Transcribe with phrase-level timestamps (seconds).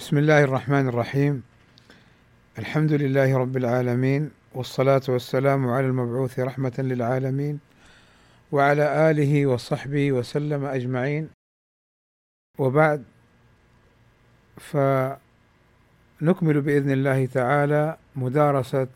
[0.00, 1.42] بسم الله الرحمن الرحيم.
[2.58, 7.60] الحمد لله رب العالمين والصلاة والسلام على المبعوث رحمة للعالمين
[8.52, 11.30] وعلى آله وصحبه وسلم أجمعين.
[12.58, 13.04] وبعد
[14.56, 15.20] فنكمل
[16.60, 18.88] بإذن الله تعالى مدارسة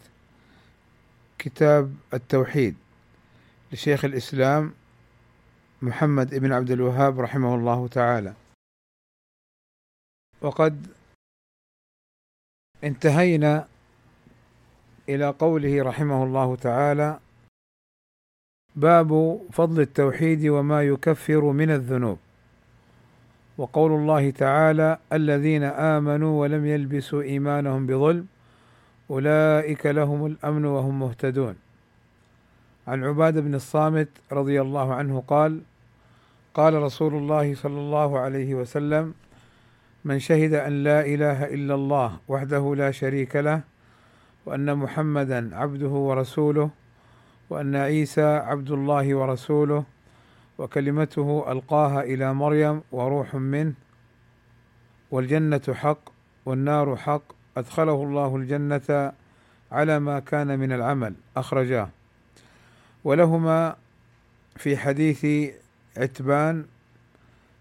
[1.38, 2.74] كتاب التوحيد
[3.72, 4.72] لشيخ الإسلام
[5.82, 8.34] محمد بن عبد الوهاب رحمه الله تعالى.
[10.40, 10.86] وقد
[12.84, 13.66] انتهينا
[15.08, 17.18] إلى قوله رحمه الله تعالى
[18.76, 22.18] باب فضل التوحيد وما يكفر من الذنوب.
[23.58, 28.26] وقول الله تعالى الذين آمنوا ولم يلبسوا إيمانهم بظلم
[29.10, 31.56] أولئك لهم الأمن وهم مهتدون.
[32.86, 35.60] عن عباده بن الصامت رضي الله عنه قال
[36.54, 39.14] قال رسول الله صلى الله عليه وسلم
[40.04, 43.60] من شهد أن لا إله إلا الله وحده لا شريك له
[44.46, 46.70] وأن محمدا عبده ورسوله
[47.50, 49.84] وأن عيسى عبد الله ورسوله
[50.58, 53.74] وكلمته ألقاها إلى مريم وروح منه
[55.10, 55.98] والجنة حق
[56.46, 57.22] والنار حق
[57.56, 59.12] أدخله الله الجنة
[59.72, 61.88] على ما كان من العمل أخرجاه.
[63.04, 63.76] ولهما
[64.56, 65.52] في حديث
[65.96, 66.64] عتبان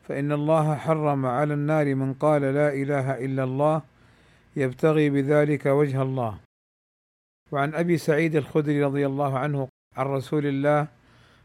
[0.07, 3.81] فإن الله حرم على النار من قال لا إله إلا الله
[4.55, 6.37] يبتغي بذلك وجه الله.
[7.51, 10.87] وعن أبي سعيد الخدري رضي الله عنه عن رسول الله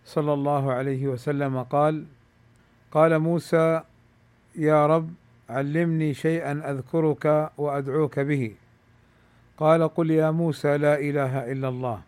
[0.05, 2.05] صلى الله عليه وسلم قال
[2.92, 3.83] قال موسى
[4.56, 5.11] يا رب
[5.48, 8.55] علمني شيئا أذكرك وأدعوك به.
[9.59, 12.00] قال قل يا موسى لا إله إلا الله.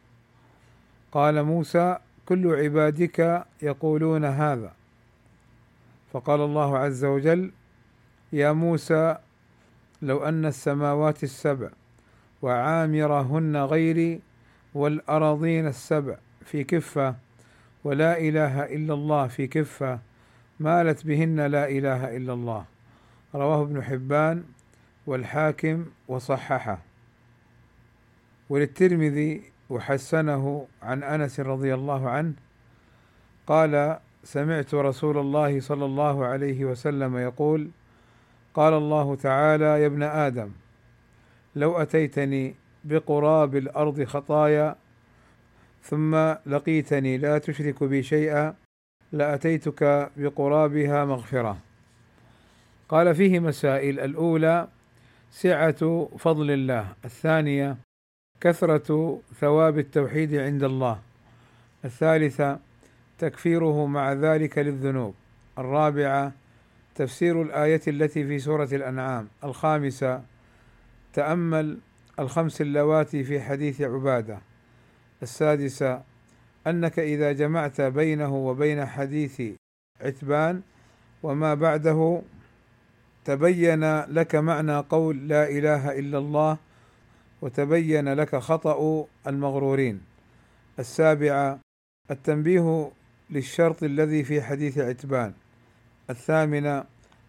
[1.13, 4.80] قال موسى كل عبادك يقولون هذا.
[6.13, 7.53] فقال الله عز وجل
[8.33, 9.17] يا موسى
[10.03, 11.71] لو أن السماوات السبع
[12.43, 14.21] وعامرهن غيري
[14.75, 17.15] والارضين السبع في كفة
[17.85, 19.99] ولا إله إلا الله في كفة
[20.61, 22.65] مالت بهن لا إله إلا الله.
[23.35, 24.45] رواه ابن حبان
[25.07, 26.79] والحاكم وصححه.
[28.51, 32.33] وللترمذي وحسنه عن أنس رضي الله عنه
[33.47, 37.71] قال سمعت رسول الله صلى الله عليه وسلم يقول
[38.55, 40.51] قال الله تعالى يا ابن آدم
[41.57, 42.55] لو أتيتني
[42.85, 44.77] بقراب الأرض خطايا
[45.83, 46.15] ثم
[46.47, 48.55] لقيتني لا تشرك بي شيئا
[49.13, 51.59] لأتيتك بقرابها مغفرة.
[52.89, 54.69] قال فيه مسائل الأولى
[55.31, 56.89] سعة فضل الله.
[57.05, 57.77] الثانية
[58.41, 60.99] كثرة ثواب التوحيد عند الله.
[61.85, 62.59] الثالثة
[63.21, 65.15] تكفيره مع ذلك للذنوب.
[65.59, 66.33] الرابعة
[66.95, 69.29] تفسير الآية التي في سورة الأنعام.
[69.45, 70.23] الخامسة
[71.13, 71.79] تأمل
[72.19, 74.39] الخمس اللواتي في حديث عبادة.
[75.23, 76.03] السادسة
[76.67, 79.43] أنك إذا جمعت بينه وبين حديث
[80.01, 80.63] عتبان
[81.23, 82.23] وما بعده
[83.25, 86.57] تبين لك معنى قول لا إله إلا الله
[87.43, 90.01] وتبين لك خطأ المغرورين.
[90.79, 91.59] السابعة
[92.11, 92.91] التنبيه
[93.31, 95.33] للشرط الذي في حديث عتبان.
[96.11, 96.85] الثامنة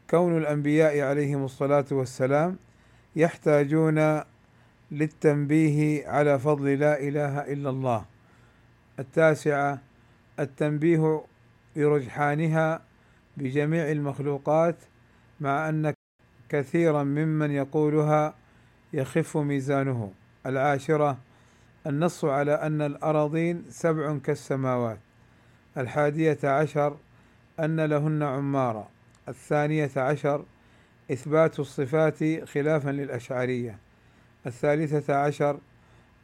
[0.10, 2.58] كون الأنبياء عليهم الصلاة والسلام
[3.16, 4.22] يحتاجون
[4.92, 8.06] للتنبيه على فضل لا إله إلا الله.
[9.00, 9.82] التاسعة
[10.40, 11.22] التنبيه
[11.76, 12.82] برجحانها
[13.38, 14.76] بجميع المخلوقات
[15.40, 15.94] مع أن
[16.50, 18.36] كثيرا ممن يقولها
[18.94, 20.12] يخف ميزانه.
[20.46, 21.18] العاشرة
[21.88, 25.00] النص على أن الأراضين سبع كالسماوات.
[25.78, 26.98] الحادية عشر
[27.60, 28.90] أن لهن عمارة.
[29.28, 30.46] الثانية عشر
[31.12, 33.78] إثبات الصفات خلافا للأشعرية.
[34.46, 35.60] الثالثة عشر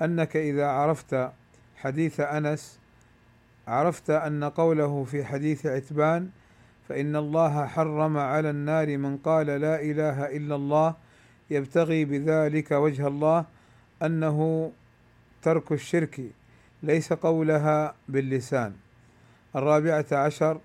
[0.01, 1.31] أنك إذا عرفت
[1.77, 2.79] حديث أنس
[3.67, 6.29] عرفت أن قوله في حديث عتبان
[6.89, 10.95] فإن الله حرم على النار من قال لا إله إلا الله
[11.49, 13.45] يبتغي بذلك وجه الله
[14.03, 14.71] أنه
[15.41, 16.21] ترك الشرك
[16.83, 18.73] ليس قولها باللسان.
[19.57, 20.59] الرابعة عشر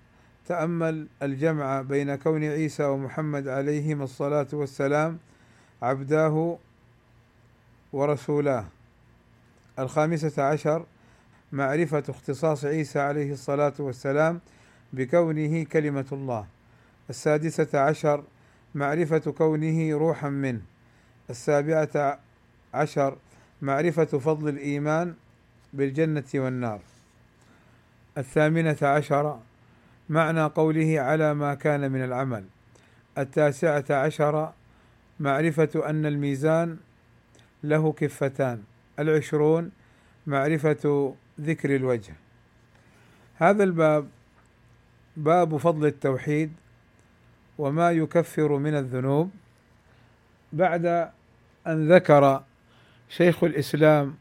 [0.46, 5.18] تأمل الجمع بين كون عيسى ومحمد عليهما الصلاة والسلام
[5.82, 6.58] عبداه
[7.92, 8.64] ورسولاه.
[9.78, 10.86] الخامسة عشر
[11.52, 14.40] معرفة اختصاص عيسى عليه الصلاة والسلام
[14.92, 16.46] بكونه كلمة الله.
[17.10, 18.24] السادسة عشر
[18.74, 20.60] معرفة كونه روحا منه.
[21.30, 22.18] السابعة
[22.74, 23.16] عشر
[23.62, 25.14] معرفة فضل الإيمان
[25.72, 26.80] بالجنة والنار.
[28.18, 29.38] الثامنة عشر
[30.08, 32.44] معنى قوله على ما كان من العمل.
[33.18, 34.52] التاسعة عشر
[35.20, 36.76] معرفة أن الميزان
[37.64, 38.62] له كفتان.
[38.98, 39.70] العشرون
[40.26, 42.14] معرفة ذكر الوجه.
[43.34, 44.08] هذا الباب
[45.16, 46.52] باب فضل التوحيد
[47.58, 49.30] وما يكفر من الذنوب.
[50.52, 50.86] بعد
[51.66, 52.42] أن ذكر
[53.08, 54.14] شيخ الإسلام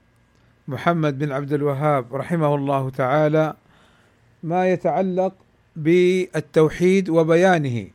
[0.68, 3.54] محمد بن عبد الوهاب رحمه الله تعالى
[4.44, 5.34] ما يتعلق
[5.76, 7.88] بالتوحيد وبيانه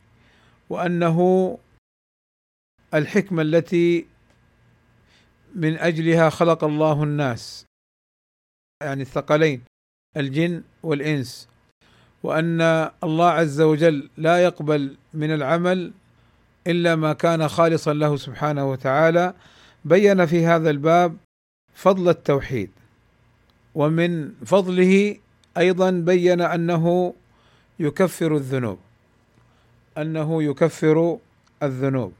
[0.69, 1.57] وأنه
[2.93, 4.05] الحكمة التي
[5.55, 7.65] من أجلها خلق الله الناس
[8.83, 9.61] يعني الثقلين
[10.17, 11.49] الجن والإنس
[12.23, 12.61] وأن
[13.03, 15.93] الله عز وجل لا يقبل من العمل
[16.67, 19.33] إلا ما كان خالصا له سبحانه وتعالى.
[19.85, 21.17] بين في هذا الباب
[21.73, 22.71] فضل التوحيد
[23.75, 25.17] ومن فضله
[25.57, 27.13] أيضا بين أنه
[27.79, 28.79] يكفر الذنوب
[29.97, 31.17] أنه يكفر
[31.63, 32.13] الذنوب.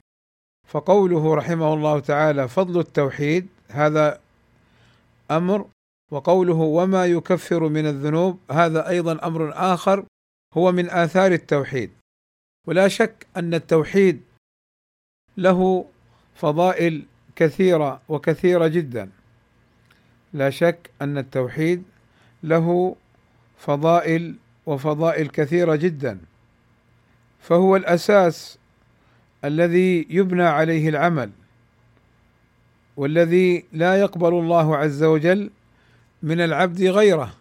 [0.68, 4.20] فقوله رحمه الله تعالى فضل التوحيد هذا
[5.32, 5.66] أمر
[6.12, 10.06] وقوله وما يكفر من الذنوب هذا أيضا أمر آخر
[10.54, 11.92] هو من آثار التوحيد.
[12.68, 14.22] ولا شك أن التوحيد
[15.38, 15.86] له
[16.36, 17.06] فضائل
[17.36, 19.10] كثيرة وكثيرة جدا.
[20.34, 21.84] لا شك أن التوحيد
[22.44, 22.96] له
[23.58, 26.20] فضائل وفضائل كثيرة جدا.
[27.42, 28.58] فهو الأساس
[29.46, 31.32] الذي يبنى عليه العمل
[32.98, 35.50] والذي لا يقبل الله عز وجل
[36.24, 37.34] من العبد غيره.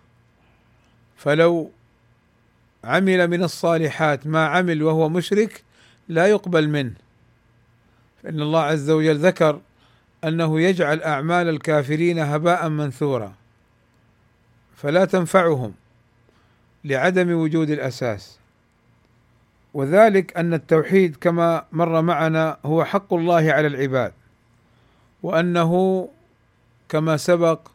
[1.17, 1.71] فلو
[2.85, 5.63] عمل من الصالحات ما عمل وهو مشرك
[6.09, 6.95] لا يقبل منه.
[8.23, 9.61] فإن الله عز وجل ذكر
[10.25, 13.35] أنه يجعل أعمال الكافرين هباء منثورا
[14.77, 15.75] فلا تنفعهم.
[16.87, 18.39] لعدم وجود الأساس.
[19.75, 24.13] وذلك أن التوحيد كما مر معنا هو حق الله على العباد
[25.23, 26.09] وأنه
[26.89, 27.69] كما سبق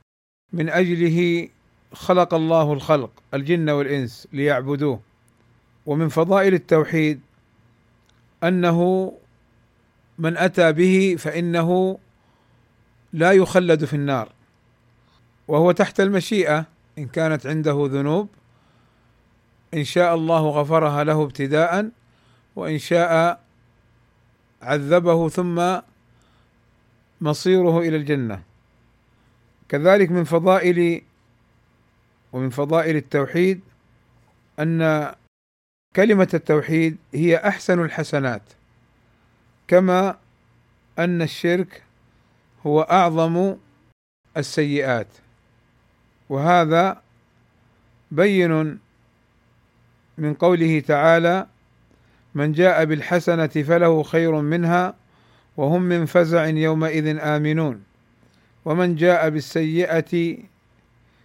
[0.54, 1.48] من أجله
[1.94, 5.00] خلق الله الخلق الجن والإنس ليعبدوه.
[5.86, 7.22] ومن فضائل التوحيد
[8.44, 9.12] أنه
[10.18, 11.98] من أتى به فإنه
[13.13, 14.30] لا يخلد في النار
[15.48, 16.66] وهو تحت المشيئة
[16.98, 18.30] إن كانت عنده ذنوب
[19.73, 21.89] إن شاء الله غفرها له ابتداء
[22.56, 23.41] وإن شاء
[24.62, 25.79] عذبه ثم
[27.21, 28.44] مصيره إلى الجنة.
[29.69, 31.01] كذلك من فضائل
[32.33, 33.62] ومن فضائل التوحيد
[34.59, 35.12] أن
[35.95, 38.41] كلمة التوحيد هي أحسن الحسنات
[39.67, 40.17] كما
[41.00, 41.83] أن الشرك
[42.65, 43.56] هو أعظم
[44.38, 45.07] السيئات.
[46.29, 47.01] وهذا
[48.12, 48.79] بين
[50.18, 51.48] من قوله تعالى
[52.36, 54.94] من جاء بالحسنة فله خير منها
[55.58, 57.84] وهم من فزع يومئذ آمنون.
[58.66, 60.38] ومن جاء بالسيئة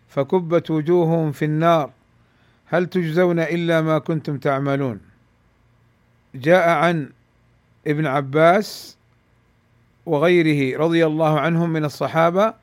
[0.08, 1.90] فكبت وجوههم في النار.
[2.66, 5.00] هل تجزون إلا ما كنتم تعملون؟
[6.34, 7.10] جاء عن
[7.86, 8.96] ابن عباس
[10.06, 12.54] وغيره رضي الله عنهم من الصحابة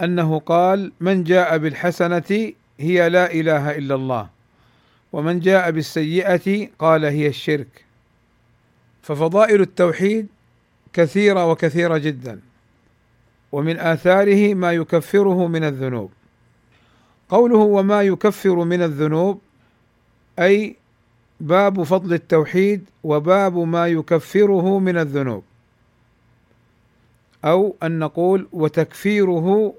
[0.00, 4.33] أنه قال من جاء بالحسنة هي لا إله إلا الله.
[5.14, 7.84] ومن جاء بالسيئة قال هي الشرك.
[9.02, 10.26] ففضائل التوحيد
[10.92, 12.40] كثيرة وكثيرة جدا
[13.52, 16.10] ومن آثاره ما يكفره من الذنوب.
[17.28, 19.40] قوله وما يكفر من الذنوب
[20.38, 20.76] أي
[21.40, 25.44] باب فضل التوحيد وباب ما يكفره من الذنوب.
[27.44, 29.74] أو أن نقول وتكفيره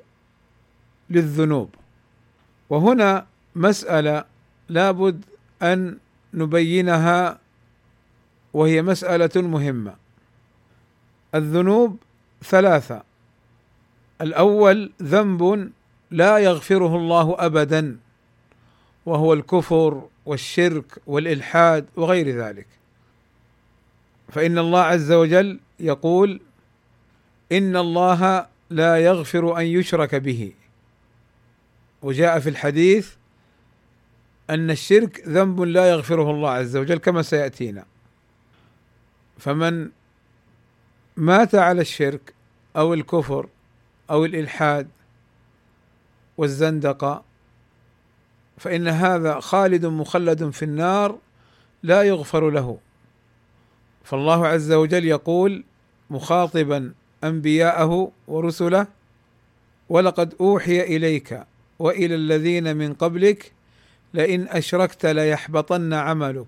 [1.10, 1.70] للذنوب.
[2.70, 3.26] وهنا
[3.56, 4.35] مسألة
[4.70, 5.26] لابد
[5.62, 5.98] أن
[6.34, 7.40] نبينها
[8.54, 9.96] وهي مسألة مهمة.
[11.36, 11.98] الذنوب
[12.44, 13.04] ثلاثة.
[14.22, 15.72] الأول ذنب
[16.12, 17.98] لا يغفره الله ابدا
[19.06, 22.68] وهو الكفر والشرك والإلحاد وغير ذلك.
[24.30, 26.42] فإن الله عز وجل يقول
[27.52, 30.54] إن الله لا يغفر أن يشرك به.
[32.02, 33.14] وجاء في الحديث
[34.50, 37.86] أن الشرك ذنب لا يغفره الله عز وجل كما سيأتينا.
[39.38, 39.90] فمن
[41.18, 42.34] مات على الشرك
[42.78, 43.48] أو الكفر
[44.10, 44.88] أو الإلحاد
[46.38, 47.24] والزندقة
[48.58, 51.18] فإن هذا خالد مخلد في النار
[51.84, 52.78] لا يغفر له.
[54.04, 55.64] فالله عز وجل يقول
[56.10, 58.88] مخاطبا أنبياءه ورسله
[59.90, 61.44] ولقد أوحي إليك
[61.80, 63.52] وإلى الذين من قبلك
[64.16, 66.48] لئن أشركت ليحبطن عملك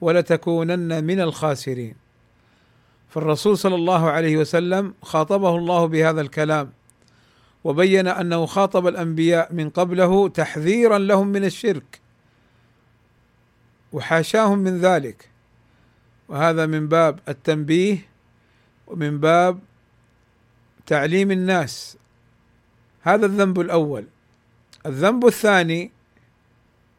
[0.00, 1.94] ولتكونن من الخاسرين.
[3.08, 6.72] فالرسول صلى الله عليه وسلم خاطبه الله بهذا الكلام
[7.64, 12.00] وبين أنه خاطب الأنبياء من قبله تحذيرا لهم من الشرك
[13.92, 15.28] وحاشاهم من ذلك.
[16.28, 17.98] وهذا من باب التنبيه
[18.86, 19.58] ومن باب
[20.86, 21.96] تعليم الناس.
[23.02, 24.04] هذا الذنب الأول.
[24.86, 25.90] الذنب الثاني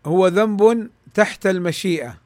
[0.05, 2.17] هو ذنب تحت المشيئة.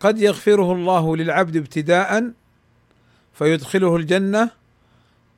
[0.00, 2.32] قد يغفره الله للعبد ابتداء
[3.32, 4.50] فيدخله الجنة.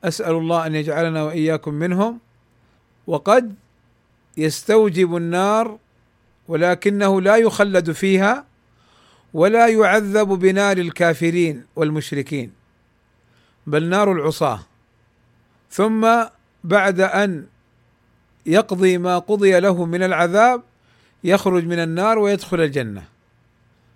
[0.03, 2.19] أسأل الله أن يجعلنا وإياكم منهم.
[3.07, 3.55] وقد
[4.37, 5.77] يستوجب النار
[6.47, 8.45] ولكنه لا يخلد فيها
[9.33, 12.51] ولا يعذب بنار الكافرين والمشركين
[13.67, 14.59] بل نار العصاة.
[15.71, 16.07] ثم
[16.63, 17.45] بعد أن
[18.45, 20.61] يقضي ما قضي له من العذاب
[21.23, 23.03] يخرج من النار ويدخل الجنة.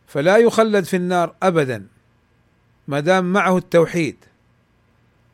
[0.08, 1.88] فلا يخلد في النار ابدا
[2.88, 4.16] ما دام معه التوحيد.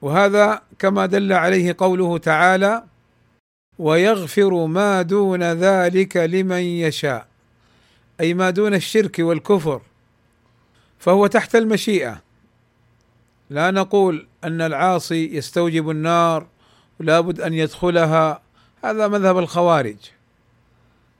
[0.01, 2.83] وهذا كما دل عليه قوله تعالى
[3.79, 7.27] ويغفر ما دون ذلك لمن يشاء
[8.19, 9.81] أي ما دون الشرك والكفر
[10.99, 12.21] فهو تحت المشيئة.
[13.49, 16.47] لا نقول أن العاصي يستوجب النار
[16.99, 18.41] لابد أن يدخلها.
[18.83, 19.97] هذا مذهب الخوارج.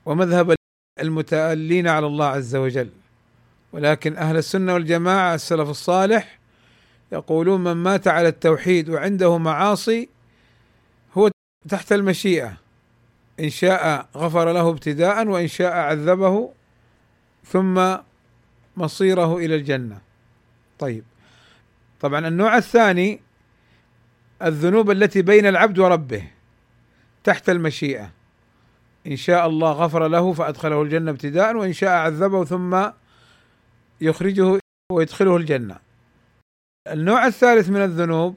[0.06, 0.57] ومذهب
[1.00, 2.90] المتألين على الله عز وجل.
[3.72, 6.38] ولكن أهل السنة والجماعة السلف الصالح
[7.12, 10.08] يقولون من مات على التوحيد وعنده معاصي
[11.14, 11.30] هو
[11.68, 12.56] تحت المشيئة.
[13.40, 16.50] إن شاء غفر له ابتداء وإن شاء عذبه
[17.44, 17.96] ثم
[18.76, 19.98] مصيره إلى الجنة.
[20.78, 21.04] طيب.
[22.00, 23.20] طبعا النوع الثاني
[24.42, 26.22] الذنوب التي بين العبد وربه
[27.24, 28.10] تحت المشيئة.
[29.08, 32.90] إن شاء الله غفر له فأدخله الجنة ابتداء وإن شاء عذبه ثم
[34.00, 34.58] يخرجه
[34.92, 35.76] ويدخله الجنة.
[36.88, 38.36] النوع الثالث من الذنوب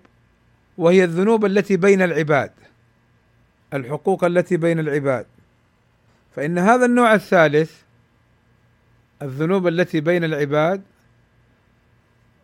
[0.77, 2.51] وهي الذنوب التي بين العباد
[3.73, 5.25] الحقوق التي بين العباد.
[6.35, 7.81] فإن هذا النوع الثالث
[9.21, 10.81] الذنوب التي بين العباد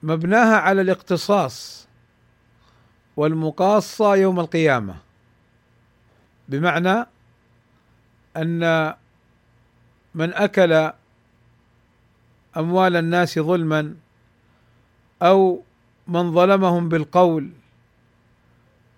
[0.03, 1.87] مبناها على الاقتصاص
[3.17, 4.95] والمقاصة يوم القيامة.
[6.49, 7.05] بمعنى
[8.37, 8.93] أن
[10.15, 10.91] من أكل
[12.57, 13.95] أموال الناس ظلما
[15.21, 15.63] أو
[16.07, 17.49] من ظلمهم بالقول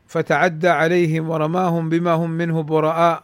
[0.08, 3.24] فتعدى عليهم ورماهم بما هم منه براء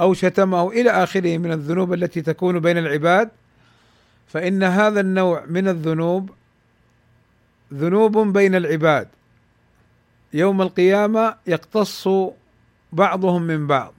[0.00, 3.30] أو شتمه إلى آخره من الذنوب التي تكون بين العباد
[4.28, 6.30] فإن هذا النوع من الذنوب
[7.74, 9.08] ذنوب بين العباد.
[10.32, 12.08] يوم القيامة يقتص
[12.92, 13.94] بعضهم من بعض.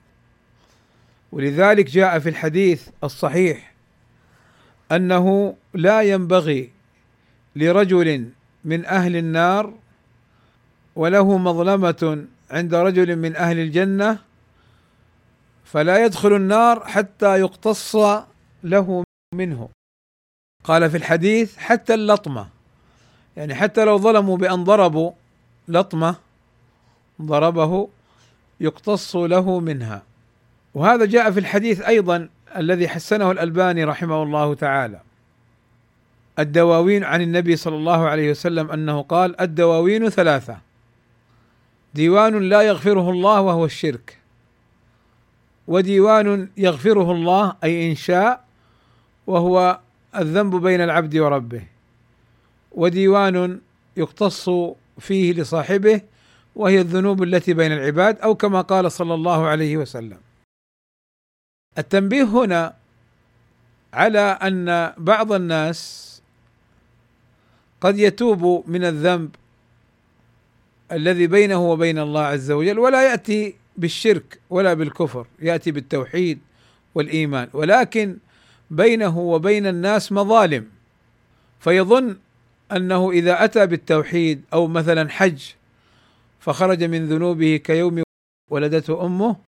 [1.32, 3.74] ولذلك جاء في الحديث الصحيح
[4.92, 6.70] أنه لا ينبغي
[7.56, 8.30] لرجل
[8.66, 9.74] من أهل النار
[10.96, 14.20] وله مظلمة عند رجل من أهل الجنة
[15.64, 17.96] فلا يدخل النار حتى يقتص
[18.64, 19.04] له
[19.36, 19.70] منه.
[20.64, 22.48] قال في الحديث حتى اللطمة
[23.38, 25.12] يعني حتى لو ظلموا بأن ضربوا
[25.68, 26.16] لطمة
[27.22, 27.90] ضربه
[28.60, 30.04] يقتص له منها.
[30.76, 35.00] وهذا جاء في الحديث أيضا الذي حسنه الألباني رحمه الله تعالى.
[36.40, 40.58] الدواوين عن النبي صلى الله عليه وسلم أنه قال الدواوين ثلاثة.
[41.94, 44.18] ديوان لا يغفره الله وهو الشرك.
[45.68, 48.44] وديوان يغفره الله أي إن شاء
[49.28, 49.80] وهو
[50.16, 51.64] الذنب بين العبد وربه.
[52.72, 53.60] وديوان
[53.98, 54.50] يقتص
[55.00, 56.02] فيه لصاحبه
[56.56, 60.18] وهي الذنوب التي بين العباد أو كما قال صلى الله عليه وسلم.
[61.78, 62.74] التنبيه هنا
[63.94, 66.12] على أن بعض الناس
[67.82, 69.36] قد يتوب من الذنب
[70.92, 76.40] الذي بينه وبين الله عز وجل ولا يأتي بالشرك ولا بالكفر يأتي بالتوحيد
[76.96, 77.50] والإيمان.
[77.54, 78.18] ولكن
[78.72, 80.68] بينه وبين الناس مظالم.
[81.60, 82.18] فيظن
[82.72, 85.44] أنه إذا أتى بالتوحيد أو مثلا حج
[86.40, 88.04] فخرج من ذنوبه كيوم
[88.52, 89.51] ولدته أمه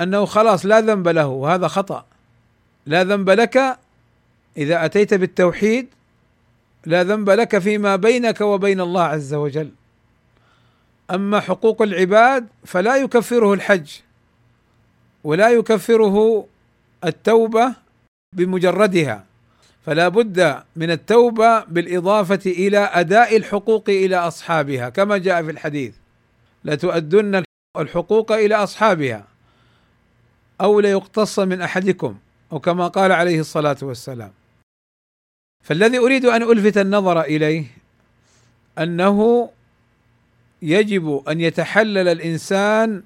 [0.00, 2.04] أنه خلاص لا ذنب له وهذا خطأ.
[2.86, 3.78] لا ذنب لك
[4.56, 5.88] إذا أتيت بالتوحيد
[6.86, 9.70] لا ذنب لك فيما بينك وبين الله عز وجل.
[11.10, 13.90] أما حقوق العباد فلا يكفره الحج
[15.24, 16.46] ولا يكفره
[17.04, 17.74] التوبة
[18.36, 19.24] بمجردها.
[19.86, 25.94] فلا بد من التوبة بالإضافة إلى أداء الحقوق إلى أصحابها كما جاء في الحديث.
[26.64, 27.44] لتؤدن
[27.76, 29.29] الحقوق إلى أصحابها.
[30.60, 32.16] أو ليقتص من أحدكم
[32.52, 34.32] أو كما قال عليه الصلاة والسلام.
[35.64, 37.64] فالذي أريد أن ألفت النظر إليه
[38.78, 39.50] أنه
[40.62, 43.02] يجب أن يتحلل الإنسان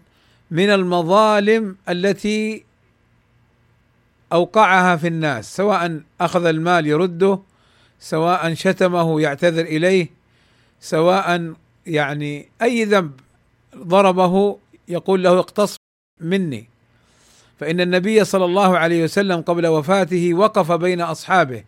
[0.50, 2.64] من المظالم التي
[4.32, 7.38] أوقعها في الناس سواء أخذ المال يرده
[8.00, 10.11] سواء شتمه يعتذر إليه
[10.80, 11.54] سواء
[11.87, 13.12] يعني أي ذنب
[13.76, 14.58] ضربه
[14.88, 15.76] يقول له اقتص
[16.20, 16.74] مني.
[17.64, 21.64] فإن النبي صلى الله عليه وسلم قبل وفاته وقف بين أصحابه.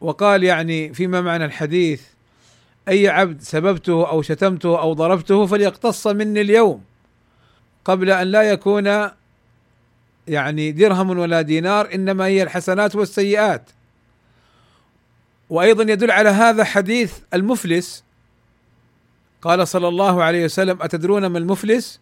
[0.00, 2.02] وقال يعني فيما معنى الحديث
[2.88, 6.82] أي عبد سببته أو شتمته أو ضربته فليقتص مني اليوم
[7.84, 9.08] قبل أن لا يكون
[10.28, 13.70] يعني درهم ولا دينار إنما هي الحسنات والسيئات.
[15.50, 18.04] وأيضا يدل على هذا حديث المفلس.
[19.42, 22.00] قال صلى الله عليه وسلم أتدرون ما المفلس؟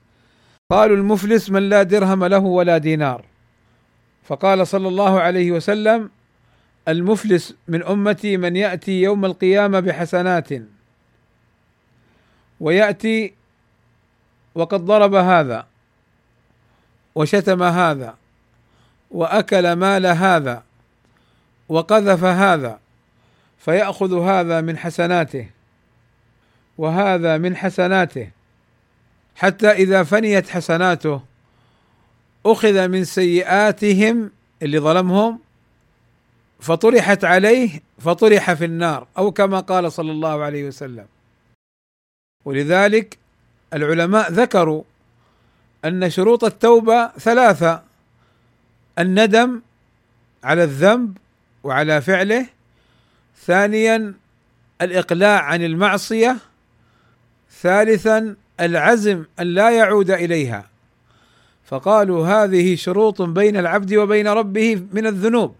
[0.70, 3.24] قالوا المفلس من لا درهم له ولا دينار.
[4.24, 6.10] فقال صلى الله عليه وسلم
[6.88, 10.48] المفلس من أمتي من يأتي يوم القيامة بحسنات.
[12.60, 13.34] ويأتي
[14.54, 15.66] وقد ضرب هذا
[17.14, 18.14] وشتم هذا
[19.10, 20.62] وأكل مال هذا
[21.68, 22.80] وقذف هذا
[23.58, 25.50] فيأخذ هذا من حسناته
[26.78, 28.39] وهذا من حسناته.
[29.37, 31.22] حتى إذا فنيت حسناته
[32.46, 34.30] أخذ من سيئاتهم
[34.62, 35.38] اللي ظلمهم
[36.60, 41.06] فطرحت عليه فطرح في النار أو كما قال صلى الله عليه وسلم.
[42.44, 43.18] ولذلك
[43.75, 44.82] العلماء ذكروا
[45.84, 47.82] أن شروط التوبة ثلاثة
[48.99, 49.60] الندم
[50.44, 51.18] على الذنب
[51.62, 52.46] وعلى فعله
[53.46, 54.14] ثانيا
[54.82, 56.37] الإقلاع عن المعصية
[57.60, 60.67] ثالثا العزم أن لا يعود إليها.
[61.64, 65.55] فقالوا هذه شروط بين العبد وبين ربه من الذنوب.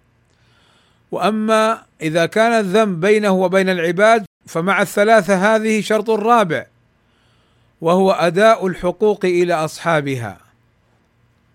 [1.11, 6.66] وأما إذا كان الذنب بينه وبين العباد فمع الثلاثة هذه شرط رابع
[7.80, 10.39] وهو أداء الحقوق إلى أصحابها.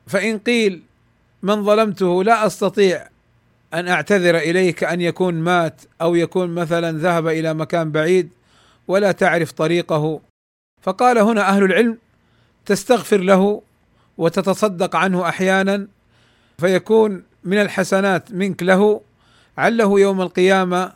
[0.08, 0.81] فإن قيل
[1.43, 3.08] من ظلمته لا أستطيع
[3.73, 8.29] أن أعتذر إليك أن يكون مات أو يكون مثلا ذهب إلى مكان بعيد
[8.88, 10.19] ولا تعرف طريقه
[10.85, 11.97] فقال هنا أهل العلم
[12.65, 13.61] تستغفر له
[14.17, 15.87] وتتصدق عنه أحيانا
[16.57, 19.01] فيكون من الحسنات منك له
[19.57, 20.91] عله يوم القيامة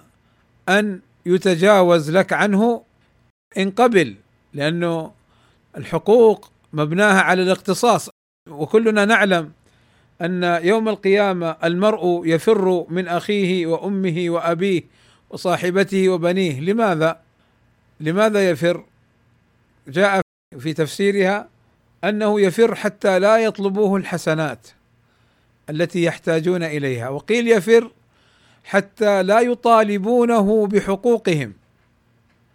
[0.69, 2.83] أن يتجاوز لك عنه
[3.57, 4.15] إن قبل
[4.53, 5.11] لأنه
[5.77, 8.09] الحقوق مبناها على الاقتصاص
[8.49, 9.51] وكلنا نعلم
[10.21, 14.83] أن يوم القيامة المرء يفر من أخيه وأمه وأبيه
[15.29, 17.19] وصاحبته وبنيه لماذا؟
[17.99, 18.83] لماذا يفر؟
[19.87, 20.21] جاء
[20.59, 21.49] في تفسيرها
[22.03, 24.67] أنه يفر حتى لا يطلبوه الحسنات
[25.69, 27.91] التي يحتاجون إليها وقيل يفر
[28.63, 31.53] حتى لا يطالبونه بحقوقهم.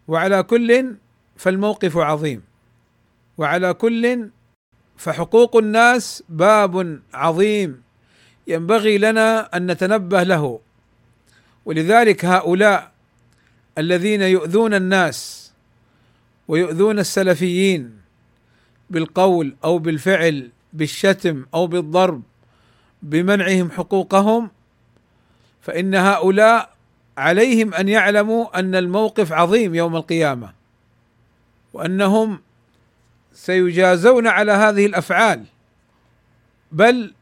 [0.09, 0.95] وعلى كل
[1.37, 2.43] فالموقف عظيم.
[3.39, 4.29] وعلى كل
[4.97, 7.83] فحقوق الناس باب عظيم
[8.47, 10.61] ينبغي لنا أن نتنبه له.
[11.65, 12.93] ولذلك هؤلاء
[13.79, 15.44] الذين يؤذون الناس
[16.49, 17.97] ويؤذون السلفيين
[18.91, 22.23] بالقول أو بالفعل بالشتم أو بالضرب
[23.03, 24.51] بمنعهم حقوقهم
[25.61, 26.75] فإن هؤلاء
[27.19, 30.53] عليهم أن يعلموا أن الموقف عظيم يوم القيامة
[31.73, 32.41] وأنهم
[33.33, 35.45] سيجازون على هذه الأفعال.
[36.73, 37.15] بل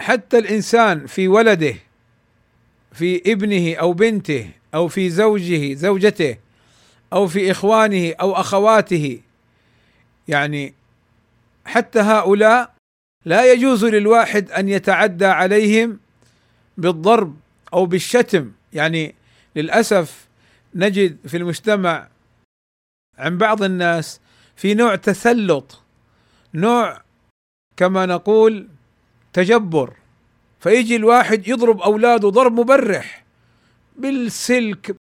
[0.00, 1.74] حتى الإنسان في ولده
[2.92, 6.36] في ابنه أو بنته أو في زوجه زوجته
[7.12, 9.20] أو في إخوانه أو أخواته.
[10.28, 10.74] يعني
[11.64, 12.74] حتى هؤلاء
[13.24, 16.00] لا يجوز للواحد أن يتعدى عليهم
[16.76, 17.36] بالضرب
[17.72, 18.52] أو بالشتم.
[18.72, 19.14] يعني
[19.56, 20.28] للأسف
[20.74, 22.08] نجد في المجتمع
[23.18, 24.20] عن بعض الناس
[24.56, 25.82] في نوع تسلط
[26.54, 27.02] نوع
[27.76, 28.68] كما نقول
[29.32, 29.96] تجبر.
[30.60, 33.24] فيجي الواحد يضرب أولاده ضرب مبرح
[33.96, 34.96] بالسلك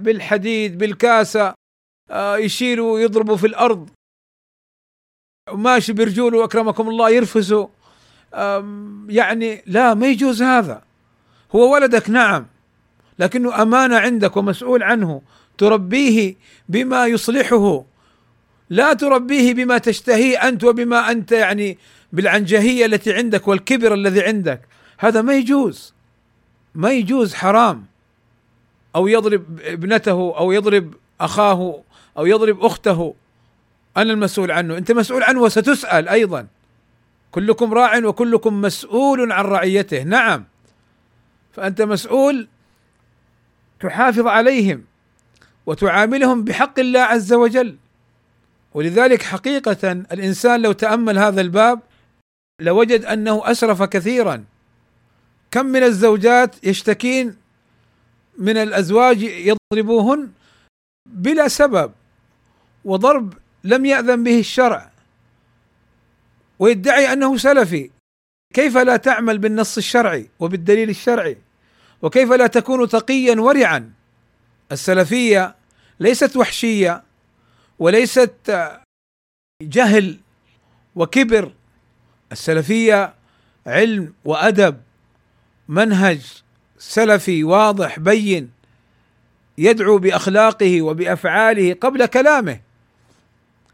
[0.00, 1.54] بالحديد بالكاسة
[2.10, 3.90] آه، يشيلوا يضربوا في الأرض.
[5.52, 7.66] ماشي برجوله أكرمكم الله يرفسوا
[9.08, 10.82] يعني لا ما يجوز هذا.
[11.54, 12.46] هو ولدك نعم.
[13.18, 15.22] لكنه أمانة عندك ومسؤول عنه.
[15.58, 16.34] تربيه
[16.68, 17.84] بما يصلحه.
[18.70, 21.78] لا تربيه بما تشتهيه أنت وبما أنت يعني
[22.12, 24.60] بالعنجهية التي عندك والكبر الذي عندك.
[24.98, 25.94] هذا ما يجوز.
[26.74, 27.91] ما يجوز حرام.
[28.96, 31.82] أو يضرب ابنته أو يضرب أخاه
[32.18, 33.14] أو يضرب أخته.
[33.96, 34.78] أنا المسؤول عنه.
[34.78, 36.46] أنت مسؤول عنه وستسأل أيضا.
[37.30, 40.02] كلكم راع وكلكم مسؤول عن رعيته.
[40.02, 40.44] نعم.
[41.52, 42.48] فأنت مسؤول
[43.80, 44.84] تحافظ عليهم
[45.66, 47.76] وتعاملهم بحق الله عز وجل.
[48.74, 51.80] ولذلك حقيقة الإنسان لو تأمل هذا الباب
[52.60, 54.44] لوجد أنه أسرف كثيرا.
[55.50, 57.41] كم من الزوجات يشتكين
[58.38, 60.32] من الأزواج يضربوهن
[61.08, 61.92] بلا سبب
[62.84, 64.90] وضرب لم يأذن به الشرع.
[66.58, 67.90] ويدعي أنه سلفي.
[68.54, 71.38] كيف لا تعمل بالنص الشرعي وبالدليل الشرعي؟
[72.02, 73.92] وكيف لا تكون تقيا ورعا؟
[74.72, 75.54] السلفية
[76.00, 77.02] ليست وحشية
[77.78, 78.70] وليست
[79.62, 80.20] جهل
[80.94, 81.52] وكبر.
[82.32, 83.14] السلفية
[83.66, 84.82] علم وأدب
[85.68, 86.41] منهج
[86.82, 88.50] سلفي واضح بين
[89.58, 92.60] يدعو بأخلاقه وبأفعاله قبل كلامه.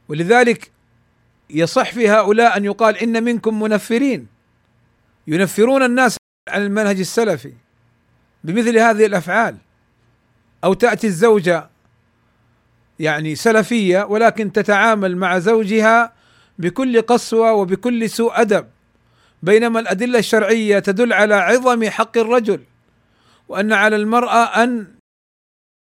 [0.08, 0.70] ولذلك
[1.50, 4.26] يصح في هؤلاء أن يقال إن منكم منفرين
[5.26, 6.16] ينفرون الناس
[6.48, 7.52] عن المنهج السلفي
[8.44, 9.56] بمثل هذه الأفعال.
[10.64, 11.68] أو تأتي الزوجة
[12.98, 16.12] يعني سلفية ولكن تتعامل مع زوجها
[16.58, 18.66] بكل قسوة وبكل سوء أدب
[19.42, 22.60] بينما الأدلة الشرعية تدل على عظم حق الرجل.
[23.48, 24.86] وأن على المرأة أن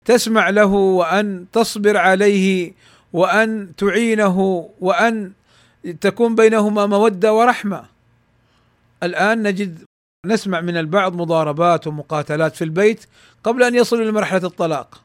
[0.06, 2.74] تسمع له وأن تصبر عليه
[3.14, 5.32] وأن تعينه وأن
[6.02, 7.86] تكون بينهما مودة ورحمة.
[9.04, 9.84] الآن نجد
[10.26, 13.06] نسمع من البعض مضاربات ومقاتلات في البيت
[13.44, 15.02] قبل أن يصلوا لمرحلة الطلاق.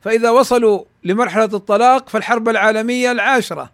[0.00, 3.70] فإذا وصلوا لمرحلة الطلاق فالحرب العالمية العاشرة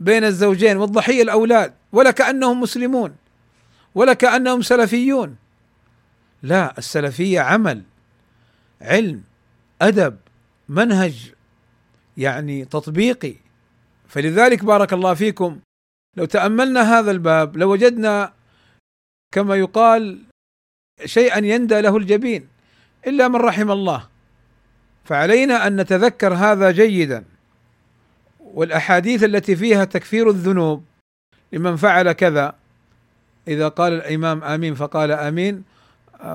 [0.00, 3.16] بين الزوجين والضحية الأولاد ولا كانهم مسلمون
[3.94, 5.36] ولا كانهم سلفيون.
[6.42, 7.82] لا السلفية عمل
[8.82, 9.22] علم
[9.82, 10.16] أدب
[10.68, 11.32] منهج
[12.16, 13.34] يعني تطبيقي.
[14.08, 15.58] فلذلك بارك الله فيكم
[16.16, 18.32] لو تأملنا هذا الباب لوجدنا
[19.34, 20.22] كما يقال
[21.04, 22.48] شيئا يندى له الجبين
[23.06, 24.08] إلا من رحم الله.
[25.04, 27.24] فعلينا أن نتذكر هذا جيدا.
[28.40, 30.84] والأحاديث التي فيها تكفير الذنوب
[31.52, 32.54] لمن فعل كذا
[33.48, 35.64] إذا قال الإمام آمين فقال آمين.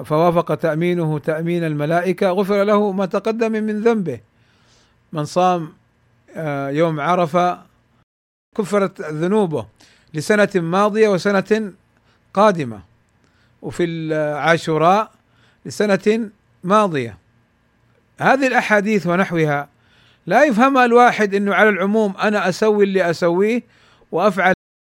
[0.06, 2.30] فوافق تأمينه تأمين الملائكة.
[2.30, 4.20] غفر له ما تقدم من ذنبه.
[5.14, 5.74] من صام
[6.36, 7.60] آه، يوم عرفة
[8.58, 9.66] كفرت ذنوبه
[10.14, 11.74] لسنة ماضية وسنة
[12.34, 12.82] قادمة.
[13.62, 15.12] وفي العاشوراء
[15.66, 16.30] لسنة
[16.64, 17.18] ماضية.
[18.20, 19.70] هذه الأحاديث ونحوها
[20.26, 23.64] لا يفهمها الواحد إنه على العموم أنا أسوي اللي أسويه
[24.12, 24.54] وأفعل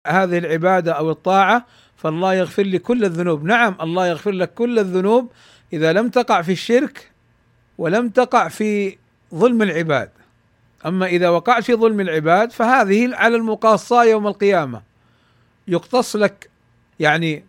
[0.08, 1.66] هذه العبادة أو الطاعة.
[1.98, 5.32] فالله يغفر لي كل الذنوب، نعم الله يغفر لك كل الذنوب
[5.74, 7.12] إذا لم تقع في الشرك
[7.78, 8.98] ولم تقع في
[9.36, 10.10] ظلم العباد.
[10.86, 14.82] أما إذا وقعت في ظلم العباد فهذه على المقاصاه يوم القيامة.
[15.68, 16.50] يقتص لك
[17.00, 17.46] يعني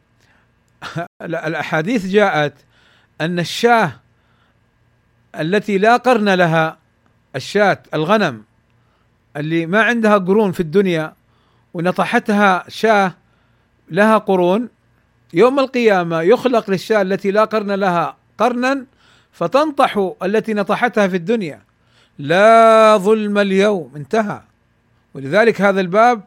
[1.23, 2.55] الأحاديث جاءت
[3.21, 3.93] أن الشاة
[5.41, 6.79] التي لا قرن لها
[7.37, 8.45] الشاة الغنم
[9.37, 11.15] اللي ما عندها قرون في الدنيا
[11.75, 13.15] ونطحتها شاة
[13.91, 14.69] لها قرون
[15.35, 18.85] يوم القيامة يخلق للشاة التي لا قرن لها قرنا
[19.33, 21.63] فتنطح التي نطحتها في الدنيا.
[22.19, 24.41] لا ظلم اليوم انتهى.
[25.15, 26.23] ولذلك هذا الباب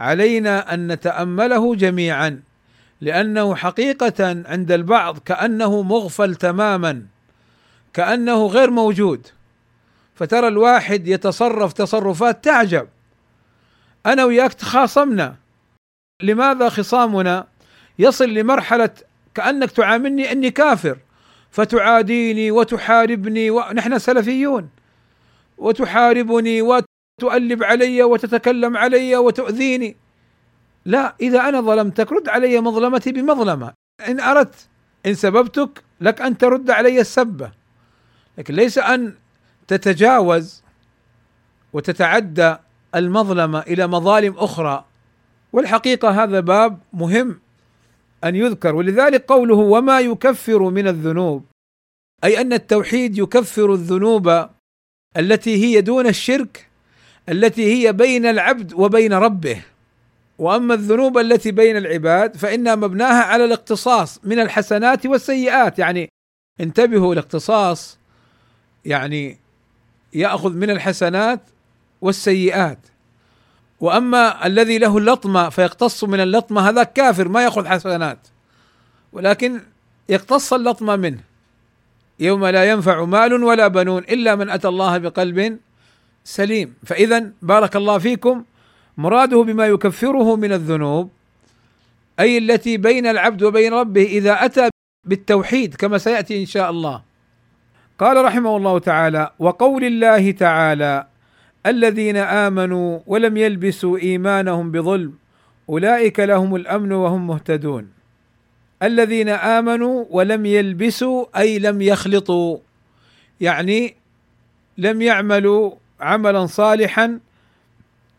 [0.00, 2.40] علينا أن نتأمله جميعا
[3.00, 7.02] لأنه حقيقة عند البعض كأنه مغفل تماما
[7.92, 9.26] كأنه غير موجود.
[10.14, 12.88] فترى الواحد يتصرف تصرفات تعجب.
[14.06, 15.36] أنا وياك تخاصمنا.
[16.22, 17.46] لماذا خصامنا
[17.98, 18.90] يصل لمرحلة
[19.34, 20.98] كأنك تعاملني أني كافر
[21.50, 24.68] فتعاديني وتحاربني ونحن سلفيون.
[25.58, 29.96] وتحاربني وتؤلب علي وتتكلم علي وتؤذيني.
[30.84, 33.72] لا إذا أنا ظلمتك رد علي مظلمتي بمظلمة.
[34.08, 34.68] إن أردت
[35.06, 37.50] إن سببتك لك أن ترد علي السبه
[38.38, 39.14] لكن ليس أن
[39.68, 40.62] تتجاوز
[41.72, 42.56] وتتعدى
[42.94, 44.84] المظلمة إلى مظالم أخرى.
[45.52, 47.40] والحقيقة هذا باب مهم
[48.24, 51.44] أن يذكر ولذلك قوله وما يكفر من الذنوب
[52.24, 54.48] أي أن التوحيد يكفر الذنوب
[55.16, 56.68] التي هي دون الشرك
[57.28, 59.62] التي هي بين العبد وبين ربه.
[60.38, 65.78] وأما الذنوب التي بين العباد فإنها مبناها على الاقتصاص من الحسنات والسيئات.
[65.78, 66.08] يعني
[66.60, 67.98] انتبهوا الاقتصاص
[68.84, 69.38] يعني
[70.12, 71.40] يأخذ من الحسنات
[72.00, 72.78] والسيئات.
[73.80, 78.18] وأما الذي له اللطمة فيقتص من اللطمة هذا كافر ما يأخذ حسنات.
[79.12, 79.60] ولكن
[80.08, 81.20] يقتص اللطمه منه.
[82.20, 85.58] يوم لا ينفع مال ولا بنون إلا من أتى الله بقلب
[86.24, 86.74] سليم.
[86.86, 88.44] فإذا بارك الله فيكم.
[88.96, 91.10] مراده بما يكفره من الذنوب
[92.20, 94.68] أي التي بين العبد وبين ربه إذا أتى
[95.06, 97.02] بالتوحيد كما سيأتي إن شاء الله.
[97.98, 101.06] قال رحمه الله تعالى وقول الله تعالى
[101.66, 105.14] الذين آمنوا ولم يلبسوا إيمانهم بظلم
[105.68, 107.88] أولئك لهم الأمن وهم مهتدون
[108.82, 112.58] الذين آمنوا ولم يلبسوا أي لم يخلطوا
[113.40, 113.94] يعني
[114.78, 117.20] لم يعملوا عملا صالحا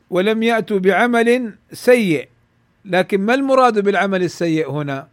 [0.10, 2.30] ولم يأتوا بعمل سيء
[2.86, 5.08] لكن ما المراد بالعمل السيء هنا؟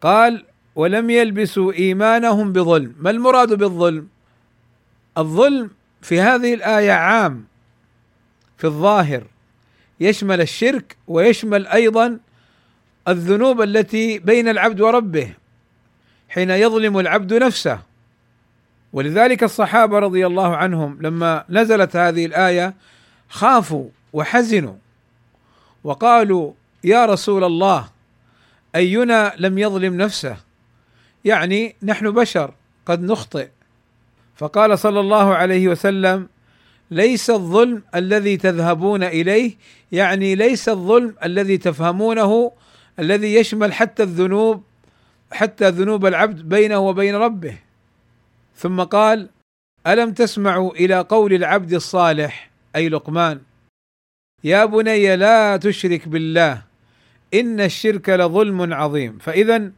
[0.00, 4.08] قال ولم يلبسوا إيمانهم بظلم، ما المراد بالظلم؟
[5.18, 5.70] الظلم
[6.02, 7.44] في هذه الآية عام
[8.58, 9.24] في الظاهر
[10.00, 12.18] يشمل الشرك ويشمل أيضا
[13.08, 15.34] الذنوب التي بين العبد وربه
[16.28, 17.80] حين يظلم العبد نفسه.
[18.92, 22.74] ولذلك الصحابة رضي الله عنهم لما نزلت هذه الآية
[23.28, 24.74] خافوا وحزنوا
[25.84, 26.52] وقالوا
[26.84, 27.88] يا رسول الله
[28.74, 30.36] أينا لم يظلم نفسه؟
[31.24, 32.54] يعني نحن بشر
[32.86, 33.48] قد نخطئ.
[34.40, 36.28] فقال صلى الله عليه وسلم
[36.90, 39.56] ليس الظلم الذي تذهبون إليه
[39.92, 42.52] يعني ليس الظلم الذي تفهمونه
[42.98, 44.62] الذي يشمل حتى الذنوب
[45.32, 47.54] حتى ذنوب العبد بينه وبين ربه.
[48.56, 49.28] ثم قال
[49.86, 53.40] ألم تسمعوا إلى قول العبد الصالح أي لقمان
[54.44, 56.62] يا بني لا تشرك بالله
[57.34, 59.18] إن الشرك لظلم عظيم.
[59.18, 59.72] فاذا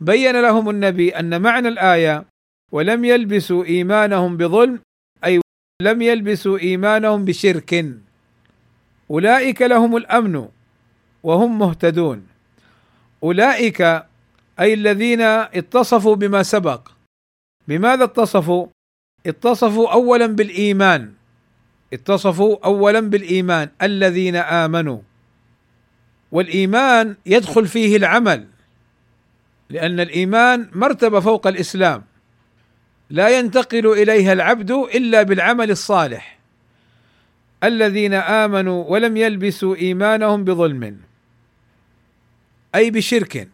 [0.00, 2.31] بين لهم النبي أن معنى الآية
[2.72, 4.80] ولم يلبسوا إيمانهم بظلم
[5.24, 5.40] أي
[5.82, 7.86] لم يلبسوا إيمانهم بشرك.
[9.10, 10.48] أولئك لهم الأمن
[11.22, 12.26] وهم مهتدون.
[13.22, 13.80] أولئك
[14.60, 16.88] أي الذين اتصفوا بما سبق.
[17.68, 18.66] بماذا اتصفوا؟
[19.26, 21.12] اتصفوا اولا بالإيمان.
[21.92, 25.00] اتصفوا اولا بالإيمان الذين آمنوا.
[26.32, 28.48] والإيمان يدخل فيه العمل
[29.70, 32.11] لأن الإيمان مرتبة فوق الإسلام.
[33.12, 36.38] لا ينتقل إليها العبد إلا بالعمل الصالح.
[37.64, 40.96] الذين آمنوا ولم يلبسوا إيمانهم بظلم
[42.74, 43.48] أي بشرك.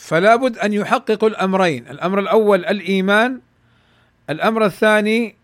[0.00, 3.40] فلا بد أن يحققوا الأمرين الأمر الأول الإيمان
[4.30, 5.36] الأمر الثاني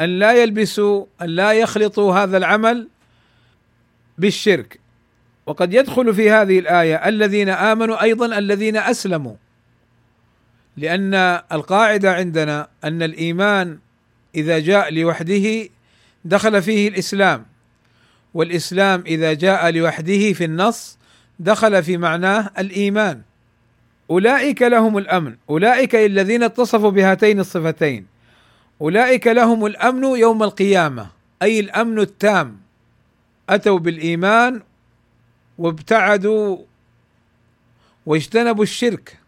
[0.00, 2.88] أن لا يلبسوا أن لا يخلطوا هذا العمل
[4.18, 4.80] بالشرك.
[5.46, 9.36] وقد يدخل في هذه الآية الذين آمنوا أيضا الذين أسلموا.
[10.76, 11.14] لأن
[11.52, 13.78] القاعدة عندنا أن الإيمان
[14.34, 15.68] إذا جاء لوحده
[16.24, 17.46] دخل فيه الإسلام
[18.34, 20.98] والإسلام إذا جاء لوحده في النص
[21.38, 23.22] دخل في معناه الإيمان.
[24.10, 28.06] أولئك لهم الأمن أولئك الذين اتصفوا بهاتين الصفتين.
[28.80, 31.06] أولئك لهم الأمن يوم القيامة
[31.42, 32.56] أي الأمن التام.
[33.48, 34.62] أتوا بالإيمان
[35.58, 36.58] وابتعدوا
[38.06, 39.18] واجتنبوا الشرك.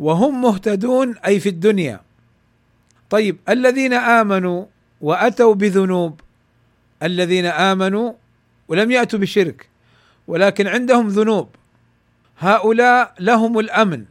[0.00, 2.00] وهم مهتدون أي في الدنيا.
[3.10, 4.64] طيب الذين آمنوا
[5.00, 6.20] وأتوا بذنوب
[7.02, 8.12] الذين آمنوا
[8.68, 9.68] ولم يأتوا بشرك
[10.26, 11.48] ولكن عندهم ذنوب.
[12.38, 14.04] هؤلاء لهم الأمن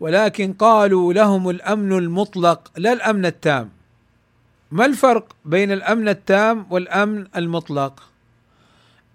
[0.00, 3.70] ولكن قالوا لهم الأمن المطلق لا الأمن التام.
[4.70, 8.02] ما الفرق بين الأمن التام والأمن المطلق؟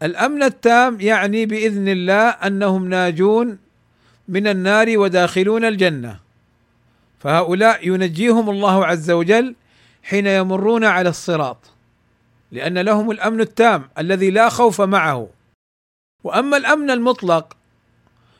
[0.04, 3.58] الأمن التام يعني بإذن الله أنهم ناجون
[4.28, 6.20] من النار وداخلون الجنة.
[7.20, 9.56] فهؤلاء ينجيهم الله عز وجل
[10.04, 11.58] حين يمرون على الصراط
[12.52, 15.30] لأن لهم الأمن التام الذي لا خوف معه.
[16.24, 17.58] وأما الأمن المطلق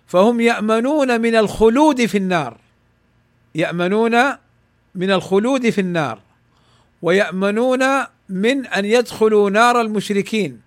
[0.08, 2.58] فهم يأمنون من الخلود في النار.
[3.56, 4.16] يأمنون
[4.96, 6.20] من الخلود في النار
[7.02, 7.84] ويأمنون
[8.30, 10.62] من أن يدخلوا نار المشركين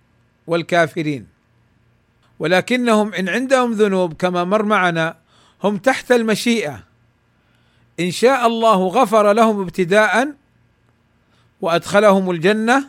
[0.46, 1.35] والكافرين.
[2.38, 5.16] ولكنهم إن عندهم ذنوب كما مر معنا
[5.64, 6.82] هم تحت المشيئة.
[8.00, 10.34] إن شاء الله غفر لهم ابتداء
[11.60, 12.84] وأدخلهم الجنة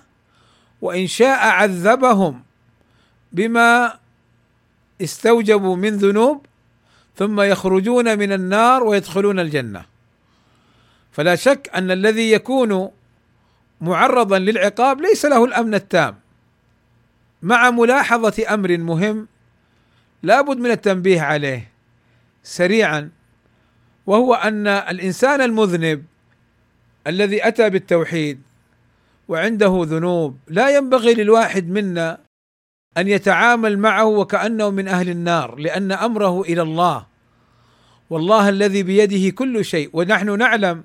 [0.81, 2.43] وإن شاء عذبهم
[3.31, 3.93] بما
[5.01, 6.45] استوجبوا من ذنوب
[7.15, 9.85] ثم يخرجون من النار ويدخلون الجنة.
[11.11, 12.91] فلا شك أن الذي يكون
[13.81, 16.15] معرضا للعقاب ليس له الأمن التام
[17.41, 19.27] مع ملاحظة أمر مهم
[20.23, 21.71] لابد من التنبيه عليه
[22.43, 23.09] سريعا
[24.05, 26.05] وهو أن الإنسان المذنب
[27.07, 28.41] الذي أتى بالتوحيد
[29.27, 32.17] وعنده ذنوب لا ينبغي للواحد منا
[32.97, 37.05] أن يتعامل معه وكأنه من أهل النار لأن أمره إلى الله.
[38.09, 39.89] والله الذي بيده كل شيء.
[39.93, 40.83] ونحن نعلم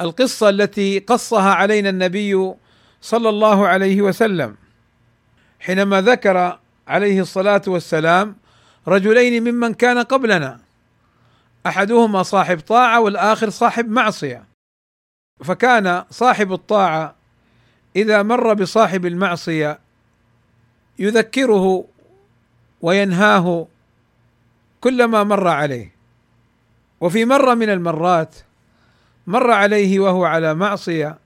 [0.00, 2.52] القصة التي قصها علينا النبي
[3.00, 4.56] صلى الله عليه وسلم.
[5.60, 8.36] حينما ذكر عليه الصلاة والسلام
[8.88, 10.60] رجلين ممن كان قبلنا.
[11.66, 14.44] أحدهما صاحب طاعة والآخر صاحب معصية.
[15.44, 17.14] فكان صاحب الطاعة
[17.96, 19.78] إذا مر بصاحب المعصية
[20.98, 21.84] يذكره
[22.80, 23.66] وينهاه
[24.80, 25.94] كلما مر عليه.
[27.00, 28.36] وفي مرة من المرات
[29.26, 31.18] مر عليه وهو على معصية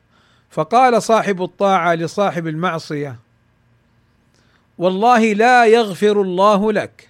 [0.50, 3.16] فقال صاحب الطاعة لصاحب المعصية
[4.78, 7.07] والله لا يغفر الله لك.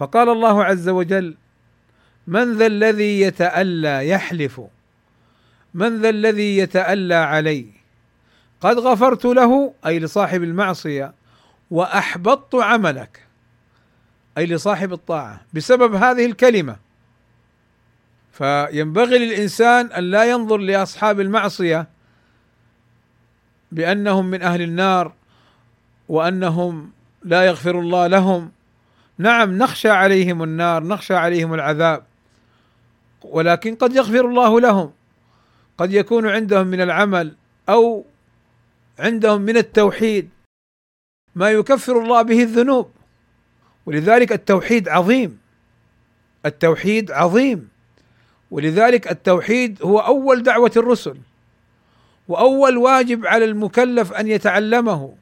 [0.00, 1.34] فقال الله عز وجل
[2.26, 4.60] من ذا الذي يتألى يحلف
[5.74, 7.66] من ذا الذي يتألى علي
[8.60, 11.14] قد غفرت له أي لصاحب المعصية
[11.70, 13.26] وأحبطت عملك
[14.38, 16.76] أي لصاحب الطاعة بسبب هذه الكلمة.
[18.32, 21.88] فينبغي للإنسان أن لا ينظر لأصحاب المعصية
[23.72, 25.12] بأنهم من أهل النار
[26.08, 26.90] وأنهم
[27.24, 28.50] لا يغفر الله لهم
[29.20, 32.02] نعم نخشى عليهم النار نخشى عليهم العذاب.
[33.22, 34.92] ولكن قد يغفر الله لهم.
[35.78, 37.36] قد يكون عندهم من العمل
[37.68, 38.04] أو
[38.98, 40.30] عندهم من التوحيد
[41.34, 42.90] ما يكفر الله به الذنوب.
[43.86, 45.38] ولذلك التوحيد عظيم.
[46.46, 47.68] التوحيد عظيم.
[48.50, 51.16] ولذلك التوحيد هو أول دعوة الرسل.
[52.28, 55.14] وأول واجب على المكلف أن يتعلمه.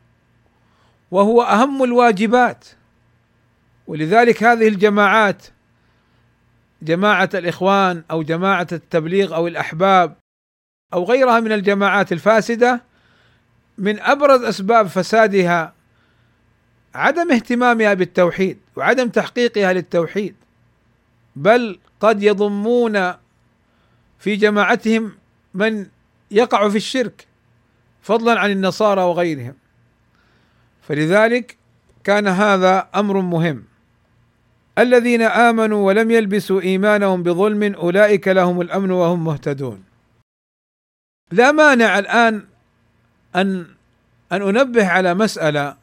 [1.11, 2.78] وهو أهم الواجبات.
[3.89, 5.43] ولذلك هذه الجماعات
[6.83, 10.17] جماعة الإخوان أو جماعة التبليغ أو الأحباب
[10.95, 12.83] أو غيرها من الجماعات الفاسدة
[13.79, 15.75] من أبرز أسباب فسادها
[16.95, 20.35] عدم اهتمامها بالتوحيد وعدم تحقيقها للتوحيد
[21.37, 23.13] بل قد يضمون
[24.19, 25.13] في جماعتهم
[25.55, 25.87] من
[26.31, 27.27] يقع في الشرك
[28.03, 29.55] فضلا عن النصارى وغيرهم.
[30.83, 31.57] فلذلك
[32.05, 33.65] كان هذا أمر مهم.
[34.79, 39.85] الذين آمنوا ولم يلبسوا إيمانهم بظلم أولئك لهم الأمن وهم مهتدون.
[41.33, 42.43] لا مانع الآن
[43.37, 43.67] ان
[44.33, 45.77] أن أنبه على مسألة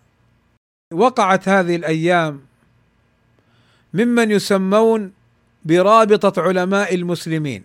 [0.93, 2.41] وقعت هذه الأيام
[3.93, 5.13] ممن يسمون
[5.65, 7.63] برابطة علماء المسلمين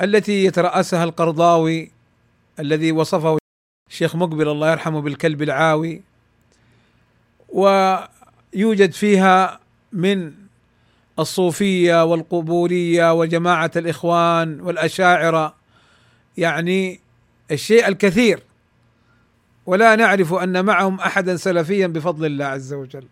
[0.00, 1.90] التي يترأسها القرضاوي
[2.60, 3.38] الذي وصفه
[3.90, 6.02] الشيخ مقبل الله يرحمه بالكلب العاوي
[7.48, 9.60] ويوجد فيها
[9.96, 10.32] من
[11.18, 15.54] الصوفية والقبورية وجماعة الإخوان والأشاعرة.
[16.36, 17.00] يعني
[17.50, 18.42] الشيء الكثير.
[19.66, 23.08] ولا نعرف أن معهم أحدا سلفيا بفضل الله عز وجل.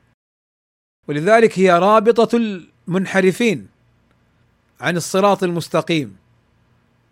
[1.08, 3.68] ولذلك هي رابطة المنحرفين
[4.80, 6.16] عن الصراط المستقيم.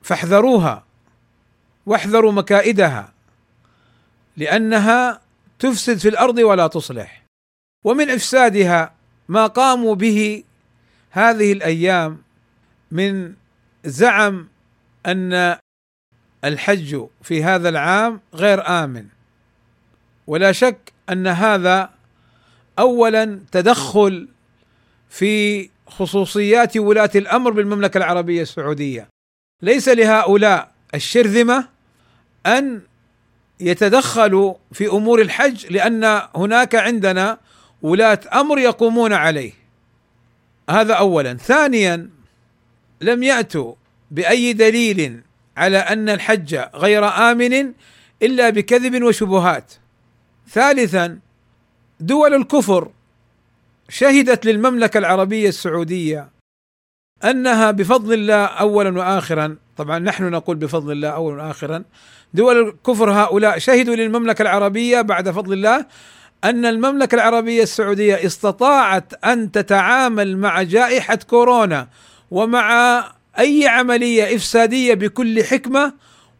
[0.02, 0.84] فاحذروها
[1.86, 3.12] واحذروا مكائدها
[4.36, 5.20] لأنها
[5.58, 7.22] تفسد في الأرض ولا تصلح.
[7.84, 10.44] ومن إفسادها ما قاموا به
[11.10, 12.22] هذه الأيام
[12.90, 13.34] من
[13.84, 14.48] زعم
[15.06, 15.56] أن
[16.44, 19.06] الحج في هذا العام غير آمن.
[20.26, 21.90] ولا شك أن هذا
[22.78, 24.28] اولا تدخل
[25.10, 29.08] في خصوصيات ولاة الأمر بالمملكة العربية السعودية.
[29.62, 31.68] ليس لهؤلاء الشرذمة
[32.46, 32.80] أن
[33.60, 37.38] يتدخلوا في أمور الحج لأن هناك عندنا
[37.82, 39.52] ولاة أمر يقومون عليه.
[40.70, 41.34] هذا اولا.
[41.34, 42.10] ثانيا
[43.00, 43.74] لم يأتوا
[44.10, 45.20] بأي دليل
[45.56, 47.72] على أن الحج غير آمن
[48.22, 49.72] إلا بكذب وشبهات.
[50.48, 51.18] ثالثا
[52.00, 52.90] دول الكفر
[53.88, 56.28] شهدت للمملكة العربية السعودية
[57.24, 59.56] أنها بفضل الله اولا واخرا.
[59.76, 61.84] طبعا نحن نقول بفضل الله اولا واخرا.
[62.34, 65.86] دول الكفر هؤلاء شهدوا للمملكة العربية بعد فضل الله
[66.44, 71.88] أن المملكة العربية السعودية استطاعت أن تتعامل مع جائحة كورونا
[72.30, 73.04] ومع
[73.38, 75.92] أي عملية إفسادية بكل حكمة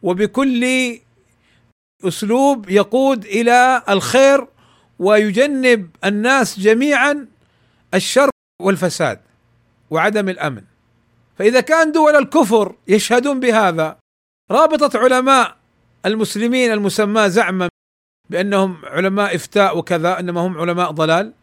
[0.03, 0.97] وبكل
[2.07, 4.47] أسلوب يقود إلى الخير
[4.99, 7.27] ويجنب الناس جميعا
[7.93, 8.29] الشر
[8.61, 9.19] والفساد
[9.89, 10.61] وعدم الأمن.
[11.39, 13.97] فإذا كان دول الكفر يشهدون بهذا
[14.51, 15.55] رابطة علماء
[16.05, 17.69] المسلمين المسماة زعما
[18.29, 21.33] بأنهم علماء إفتاء وكذا إنما هم علماء ضلال.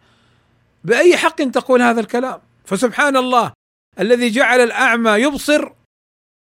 [0.84, 3.52] بأي حق تقول هذا الكلام؟ فسبحان الله
[4.00, 5.72] الذي جعل الأعمى يبصر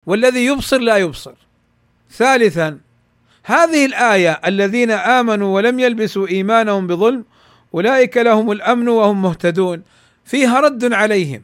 [0.06, 1.34] والذي يبصر لا يبصر.
[2.12, 2.80] ثالثا
[3.44, 7.26] هذه الآية الذين آمنوا ولم يلبسوا إيمانهم بظلم
[7.74, 9.84] أولئك لهم الأمن وهم مهتدون.
[10.26, 11.44] فيها رد عليهم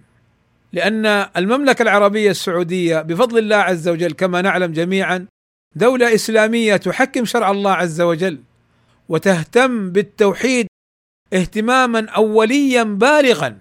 [0.73, 1.05] لأن
[1.37, 5.27] المملكة العربية السعودية بفضل الله عز وجل كما نعلم جميعا
[5.75, 8.39] دولة إسلامية تحكم شرع الله عز وجل.
[9.09, 10.67] وتهتم بالتوحيد
[11.33, 13.57] اهتماما اوليا بالغا.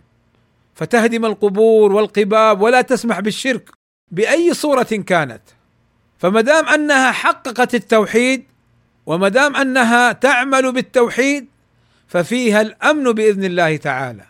[0.74, 3.70] فتهدم القبور والقباب ولا تسمح بالشرك
[4.10, 5.42] بأي صورة كانت.
[6.18, 8.44] فما دام أنها حققت التوحيد
[9.06, 11.46] وما دام أنها تعمل بالتوحيد
[12.08, 14.24] ففيها الأمن بإذن الله تعالى.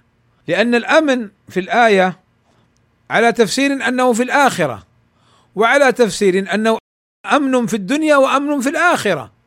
[0.48, 2.20] لأن الأمن في الآية
[3.10, 4.86] على تفسير أنه في الآخرة
[5.54, 6.78] وعلى تفسير أنه
[7.32, 9.37] أمن في الدنيا وأمن في الآخرة.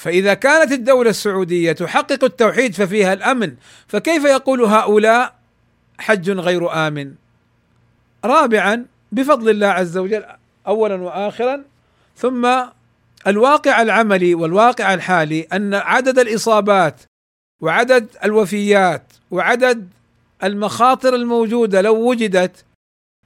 [0.00, 3.54] فإذا كانت الدولة السعودية تحقق التوحيد ففيها الأمن
[3.88, 5.34] فكيف يقول هؤلاء
[5.98, 7.14] حج غير آمن؟
[8.24, 10.24] رابعا بفضل الله عز وجل
[10.66, 11.64] اولا واخرا
[12.16, 12.48] ثم
[13.26, 17.00] الواقع العملي والواقع الحالي أن عدد الإصابات
[17.62, 19.88] وعدد الوفيات وعدد
[20.44, 22.64] المخاطر الموجودة لو وجدت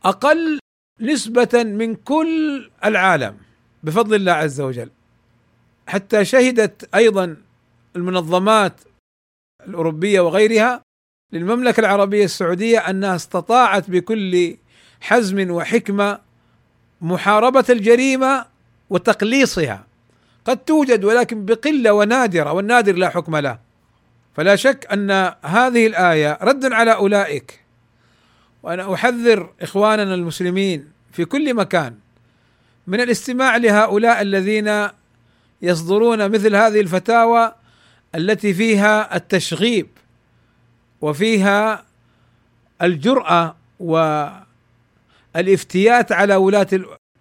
[0.04, 0.58] أقل
[1.00, 3.36] نسبة من كل العالم
[3.82, 4.90] بفضل الله عز وجل.
[5.86, 7.36] حتى شهدت أيضا
[7.96, 8.80] المنظمات
[9.68, 10.82] الأوروبية وغيرها
[11.32, 14.56] للمملكة العربية السعودية أنها استطاعت بكل
[15.00, 16.18] حزم وحكمة
[17.00, 18.46] محاربة الجريمة
[18.90, 19.86] وتقليصها.
[20.44, 23.58] قد توجد ولكن بقلة ونادرة والنادر لا حكم له.
[24.34, 25.10] فلا شك أن
[25.42, 27.60] هذه الآية رد على أولئك.
[28.62, 31.94] وأنا أحذر إخواننا المسلمين في كل مكان
[32.86, 34.88] من الاستماع لهؤلاء الذين
[35.62, 37.54] يصدرون مثل هذه الفتاوى
[38.14, 39.88] التي فيها التشغيب
[41.00, 41.84] وفيها
[42.82, 43.56] الجرأة
[45.34, 46.68] والإفتيات على ولاة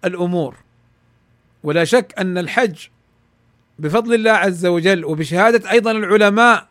[0.04, 0.56] الأمور.
[1.64, 2.86] ولا شك أن الحج
[3.78, 6.68] بفضل الله عز وجل وبشهادة أيضا العلماء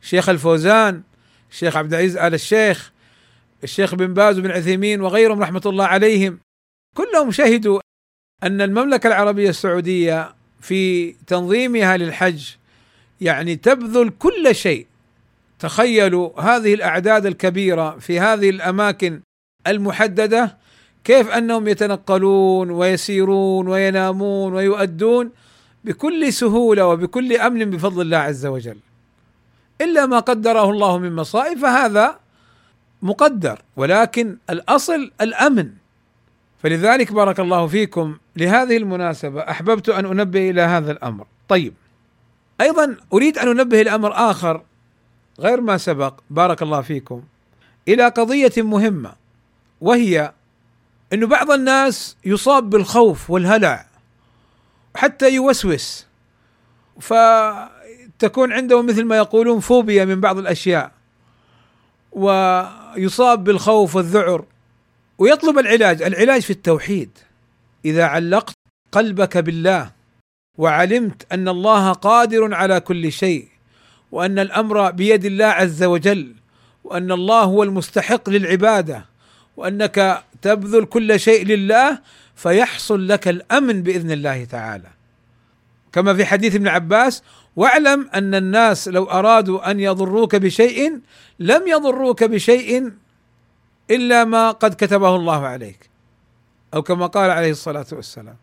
[0.00, 1.02] شيخ الفوزان
[1.50, 2.92] الشيخ عبد العزيز آل الشيخ
[3.64, 6.38] الشيخ بن باز بن عثيمين وغيرهم رحمة الله عليهم
[6.96, 7.80] كلهم شهدوا
[8.42, 12.48] أن المملكة العربية السعودية في تنظيمها للحج
[13.20, 14.86] يعني تبذل كل شيء.
[15.58, 19.20] تخيلوا هذه الأعداد الكبيرة في هذه الأماكن
[19.66, 20.56] المحددة
[21.04, 25.30] كيف أنهم يتنقلون ويسيرون وينامون ويؤدون
[25.84, 28.78] بكل سهولة وبكل أمن بفضل الله عز وجل.
[29.80, 32.18] إلا ما قدره الله من مصائب فهذا
[33.02, 35.81] مقدر ولكن الأصل الأمن.
[36.62, 38.16] فلذلك بارك الله فيكم.
[38.36, 41.26] لهذه المناسبة أحببت أن أنبه إلى هذا الأمر.
[41.48, 41.74] طيب
[42.60, 44.62] أيضا أريد أن أنبه إلى أمر آخر
[45.40, 46.14] غير ما سبق.
[46.30, 47.22] بارك الله فيكم.
[47.88, 49.12] إلى قضية مهمة
[49.80, 50.32] وهي
[51.12, 53.86] انه بعض الناس يصاب بالخوف والهلع
[54.96, 56.06] حتى يوسوس
[57.00, 60.92] فتكون عنده مثل ما يقولون فوبيا من بعض الأشياء
[62.12, 64.44] ويصاب بالخوف والذعر.
[65.18, 66.02] ويطلب العلاج.
[66.02, 67.10] العلاج في التوحيد.
[67.84, 68.54] إذا علقت
[68.92, 69.90] قلبك بالله
[70.58, 73.48] وعلمت أن الله قادر على كل شيء
[74.12, 76.34] وأن الأمر بيد الله عز وجل
[76.84, 79.04] وأن الله هو المستحق للعبادة
[79.56, 81.98] وأنك تبذل كل شيء لله
[82.36, 84.88] فيحصل لك الأمن بإذن الله تعالى.
[85.92, 87.22] كما في حديث ابن عباس
[87.56, 91.00] واعلم أن الناس لو أرادوا أن يضروك بشيء
[91.38, 92.92] لم يضروك بشيء
[93.92, 95.90] إلا ما قد كتبه الله عليك.
[96.74, 98.36] أو كما قال عليه الصلاة والسلام.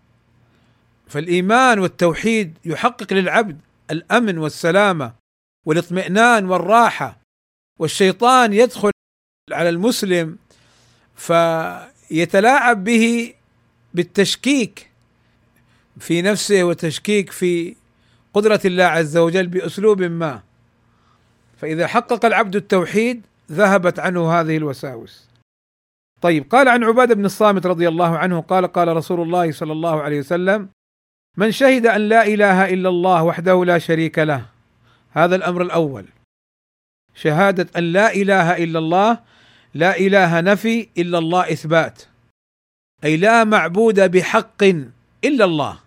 [1.08, 3.60] فالإيمان والتوحيد يحقق للعبد
[3.92, 5.14] الأمن والسلامة
[5.66, 7.20] والاطمئنان والراحة.
[7.80, 8.92] والشيطان يدخل
[9.52, 10.38] على المسلم
[11.16, 13.34] فيتلاعب به
[13.94, 14.90] بالتشكيك
[16.00, 17.76] في نفسه وتشكيك في
[18.34, 20.42] قدرة الله عز وجل بأسلوب ما.
[21.58, 23.22] فإذا حقق العبد التوحيد
[23.52, 25.29] ذهبت عنه هذه الوساوس.
[26.22, 30.02] طيب قال عن عبادة بن الصامت رضي الله عنه قال قال رسول الله صلى الله
[30.02, 30.70] عليه وسلم
[31.38, 34.46] من شهد أن لا إله إلا الله وحده لا شريك له.
[35.12, 36.06] هذا الأمر الأول.
[37.16, 39.20] شهادة أن لا إله إلا الله
[39.74, 42.04] لا إله نفي إلا الله إثبات.
[43.04, 44.64] أي لا معبود بحق
[45.24, 45.80] إلا الله.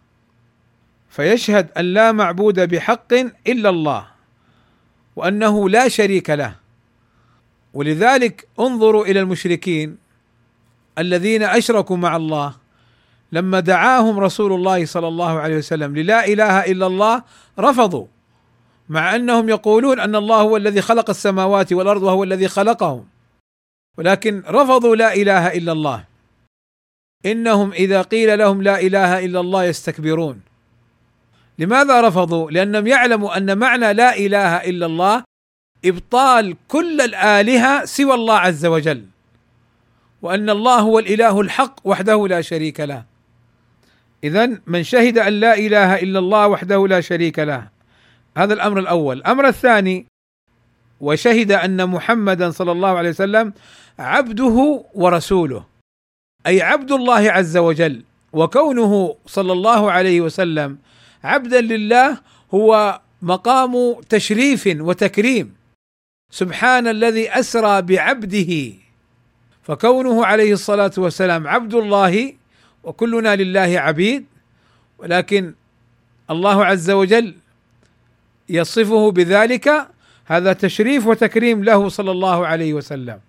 [1.11, 3.12] فيشهد أن لا معبود بحق
[3.47, 4.07] إلا الله
[5.16, 6.55] وأنه لا شريك له.
[7.74, 10.03] ولذلك انظروا إلى المشركين
[10.99, 12.55] الذين أشركوا مع الله
[13.32, 17.22] لما دعاهم رسول الله صلى الله عليه وسلم للا إله إلا الله
[17.59, 18.07] رفضوا
[18.88, 23.07] مع أنهم يقولون أن الله هو الذي خلق السماوات والأرض وهو الذي خلقهم.
[23.99, 26.05] ولكن رفضوا لا إله إلا الله.
[27.26, 30.40] إنهم إذا قيل لهم لا إله إلا الله يستكبرون.
[31.59, 35.24] لماذا رفضوا؟ لأنهم يعلموا أن معنى لا إله إلا الله
[35.84, 39.11] إبطال كل الآلهة سوى الله عز وجل.
[40.22, 43.04] وأن الله هو الإله الحق وحده لا شريك له.
[44.24, 47.68] اذا من شهد أن لا إله إلا الله وحده لا شريك له.
[48.36, 49.16] هذا الأمر الأول.
[49.16, 50.06] الأمر الثاني
[51.00, 53.52] وشهد أن محمدا صلى الله عليه وسلم
[53.98, 55.64] عبده ورسوله
[56.46, 58.02] أي عبد الله عز وجل
[58.32, 60.78] وكونه صلى الله عليه وسلم
[61.24, 62.18] عبدا لله
[62.54, 65.54] هو مقام تشريف وتكريم.
[66.30, 68.82] سبحان الذي أسرى بعبده
[69.62, 72.34] فكونه عليه الصلاة والسلام عبد الله
[72.84, 74.26] وكلنا لله عبيد
[74.98, 75.54] ولكن
[76.30, 77.34] الله عز وجل
[78.48, 79.88] يصفه بذلك
[80.26, 83.20] هذا تشريف وتكريم له صلى الله عليه وسلم.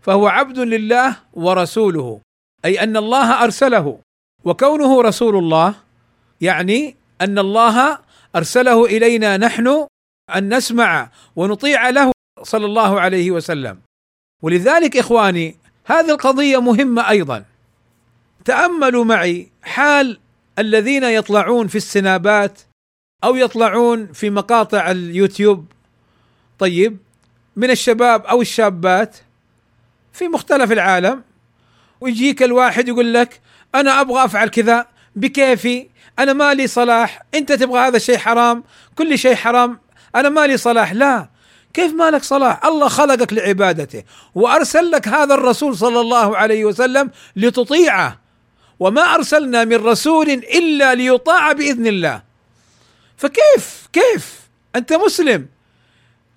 [0.00, 2.20] فهو عبد لله ورسوله
[2.64, 3.98] أي أن الله أرسله.
[4.44, 5.74] وكونه رسول الله
[6.40, 7.98] يعني أن الله
[8.36, 9.86] أرسله إلينا نحن
[10.36, 12.12] أن نسمع ونطيع له
[12.42, 13.78] صلى الله عليه وسلم.
[14.42, 15.56] ولذلك إخواني
[15.86, 17.44] هذه القضية مهمة أيضا.
[18.44, 20.20] تأملوا معي حال
[20.58, 22.60] الذين يطلعون في السنابات
[23.24, 25.66] أو يطلعون في مقاطع اليوتيوب.
[26.58, 26.98] طيب
[27.56, 29.16] من الشباب أو الشابات
[30.12, 31.22] في مختلف العالم
[32.00, 33.40] ويجيك الواحد يقول لك
[33.74, 38.64] أنا أبغى أفعل كذا بكيفي أنا مالي صلاح أنت تبغى هذا الشيء حرام
[38.94, 39.80] كل شيء حرام
[40.14, 40.92] أنا مالي صلاح.
[40.92, 41.28] لا
[41.76, 44.02] كيف مالك صلاح؟ الله خلقك لعبادته
[44.34, 48.20] وأرسل لك هذا الرسول صلى الله عليه وسلم لتطيعه.
[48.80, 52.22] وما أرسلنا من رسول إلا ليطاع بإذن الله.
[53.16, 54.40] فكيف؟ كيف؟
[54.76, 55.46] أنت مسلم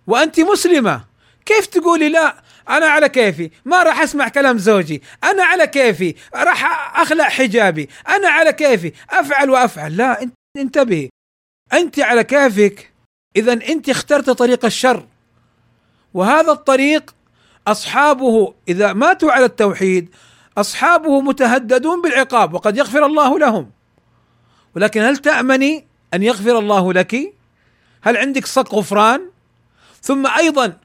[0.07, 1.03] وأنت مسلمة.
[1.45, 2.35] كيف تقولي لا
[2.69, 5.01] أنا على كيفي؟ ما راح أسمع كلام زوجي.
[5.23, 7.89] أنا على كيفي؟ راح أخلع حجابي.
[8.09, 9.97] أنا على كيفي؟ أفعل وأفعل.
[9.97, 11.09] لا انتبهي.
[11.73, 12.91] أنت على كيفك.
[13.35, 15.05] اذا أنت اخترت طريق الشر.
[16.13, 17.15] وهذا الطريق
[17.67, 20.09] أصحابه إذا ماتوا على التوحيد
[20.57, 23.71] أصحابه متهددون بالعقاب وقد يغفر الله لهم
[24.75, 27.33] ولكن هل تأمني أن يغفر الله لك؟
[28.01, 29.21] هل عندك صك غفران؟
[30.01, 30.77] ثم أيضا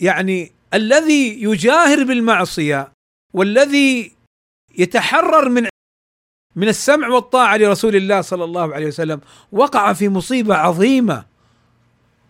[0.00, 2.92] يعني الذي يجاهر بالمعصية
[3.34, 4.12] والذي
[4.78, 5.68] يتحرر من
[6.56, 9.20] من السمع والطاعة لرسول الله صلى الله عليه وسلم
[9.52, 11.24] وقع في مصيبة عظيمة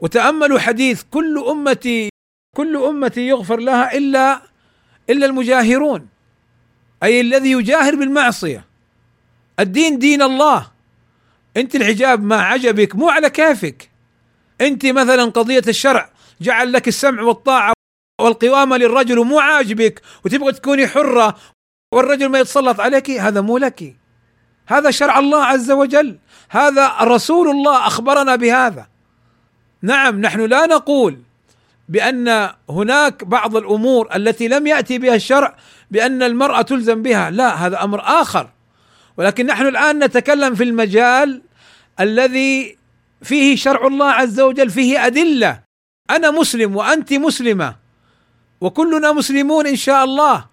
[0.01, 2.09] وتأملوا حديث كل أمتي
[2.57, 4.43] كل أمتي يغفر لها إلا
[5.11, 6.09] إلا المجاهرون
[7.03, 8.65] أي الذي يجاهر بالمعصية.
[9.61, 10.71] الدين دين الله.
[11.57, 13.91] أنت الحجاب ما عجبك مو على كيفك.
[14.61, 17.73] أنت مثلا قضية الشرع جعل لك السمع والطاعة
[18.21, 21.37] والقوامة للرجل ومو عاجبك وتبغى تكوني حرة
[21.93, 23.97] والرجل ما يتسلط عليك هذا مو لك.
[24.67, 26.19] هذا شرع الله عز وجل.
[26.51, 28.89] هذا رسول الله أخبرنا بهذا.
[29.83, 31.23] نعم نحن لا نقول
[31.89, 35.57] بأن هناك بعض الأمور التي لم يأتي بها الشرع
[35.91, 37.31] بأن المرأة تلزم بها.
[37.31, 38.51] لا هذا أمر آخر.
[39.17, 41.43] ولكن نحن الآن نتكلم في المجال
[42.01, 42.77] الذي
[43.23, 45.61] فيه شرع الله عز وجل فيه أدلة.
[46.11, 47.77] أنا مسلم وأنت مسلمة
[48.61, 50.45] وكلنا مسلمون إن شاء الله.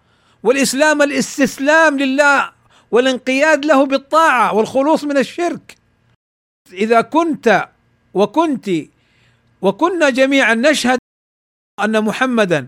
[0.44, 2.52] والإسلام الاستسلام لله
[2.92, 5.76] والانقياد له بالطاعة والخلوص من الشرك.
[6.74, 7.70] إذا كنت
[8.14, 8.70] وكنت
[9.62, 11.00] وكنا جميعا نشهد
[11.84, 12.68] أن محمدا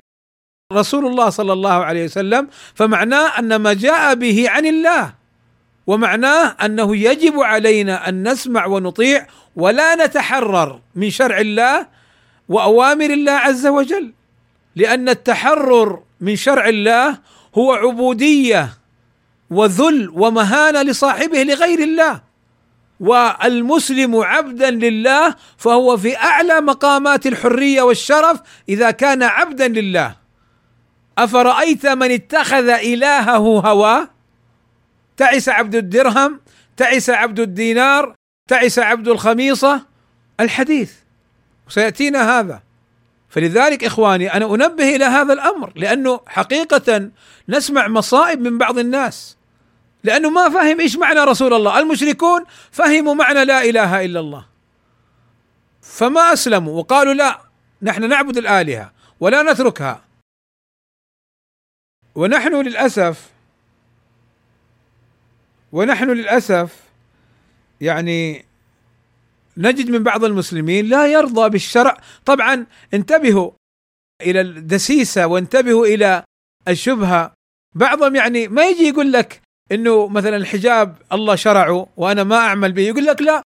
[0.73, 5.13] رسول الله صلى الله عليه وسلم فمعناه أن ما جاء به عن الله
[5.87, 11.87] ومعناه أنه يجب علينا أن نسمع ونطيع ولا نتحرر من شرع الله
[12.49, 14.13] وأوامر الله عز وجل
[14.75, 17.19] لأن التحرر من شرع الله
[17.57, 18.69] هو عبودية
[19.49, 22.26] وذل ومهانة لصاحبه لغير الله.
[22.99, 30.15] والمسلم عبدا لله فهو في أعلى مقامات الحرية والشرف إذا كان عبدا لله.
[31.17, 34.09] أفرأيت من اتخذ إلهه هواه
[35.17, 36.39] تعس عبد الدرهم
[36.77, 38.15] تعس عبد الدينار
[38.49, 39.85] تعس عبد الخميصة؟
[40.39, 40.93] الحديث.
[41.69, 42.61] سيأتينا هذا.
[43.29, 47.09] فلذلك إخواني أنا أنبه إلى هذا الأمر لأنه حقيقة
[47.49, 49.36] نسمع مصائب من بعض الناس.
[50.03, 51.79] لأنه ما فهم إيش معنى رسول الله.
[51.79, 54.45] المشركون فهموا معنى لا إله إلا الله.
[55.81, 57.41] فما أسلموا وقالوا لا
[57.81, 60.03] نحن نعبد الآلهة ولا نتركها.
[62.15, 63.29] ونحن للأسف
[65.71, 66.83] ونحن للأسف
[67.81, 68.45] يعني
[69.57, 71.97] نجد من بعض المسلمين لا يرضى بالشرع.
[72.25, 73.51] طبعا انتبهوا
[74.21, 76.23] إلى الدسيسة وانتبهوا إلى
[76.67, 77.33] الشبهة.
[77.75, 79.41] بعضهم يعني ما يجي يقول لك
[79.71, 83.41] إنه مثلا الحجاب الله شرعه وأنا ما أعمل به يقول لك لا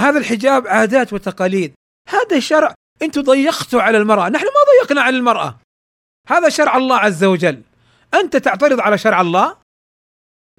[0.00, 1.74] هذا الحجاب عادات وتقاليد.
[2.08, 4.28] هذا شرع أنتم ضيقتوا على المرأة.
[4.28, 5.58] نحن ما ضيقنا على المرأة.
[6.28, 7.62] هذا شرع الله عز وجل.
[8.14, 9.56] أنت تعترض على شرع الله؟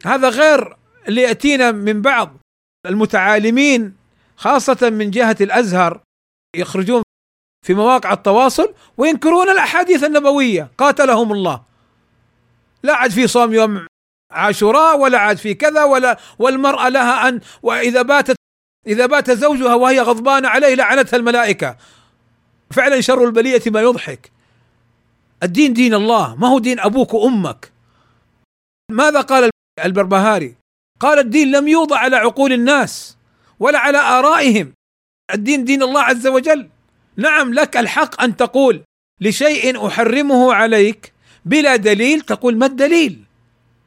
[0.06, 0.78] هذا غير
[1.08, 2.38] اللي ياتينا من بعض
[2.86, 3.96] المتعالمين
[4.38, 6.02] خاصة من جهة الأزهر
[6.56, 7.04] يخرجون
[7.66, 10.70] في مواقع التواصل وينكرون الأحاديث النبوية.
[10.78, 11.64] قاتلهم الله.
[12.84, 13.88] لا عاد في صوم يوم
[14.34, 18.36] عاشوراء ولا عاد في كذا ولا والمرأة لها أن وإذا باتت
[18.88, 21.78] إذا بات زوجها وهي غضبانة عليه لعنتها الملائكة.
[22.72, 24.32] فعلا شر البلية ما يضحك.
[25.44, 27.72] الدين دين الله ما هو دين أبوك وأمك.
[28.92, 29.50] ماذا قال
[29.86, 30.56] البربهاري؟
[31.00, 33.18] قال الدين لم يوضع على عقول الناس
[33.60, 34.74] ولا على آرائهم.
[35.34, 36.70] الدين دين الله عز وجل.
[37.18, 38.84] نعم لك الحق أن تقول
[39.22, 41.14] لشيء أحرمه عليك
[41.46, 43.24] بلا دليل تقول ما الدليل؟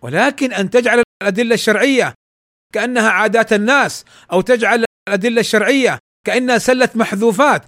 [0.06, 2.14] ولكن أن تجعل الأدلة الشرعية
[2.74, 7.62] كأنها عادات الناس أو تجعل الأدلة الشرعية كأنها سلة محذوفات.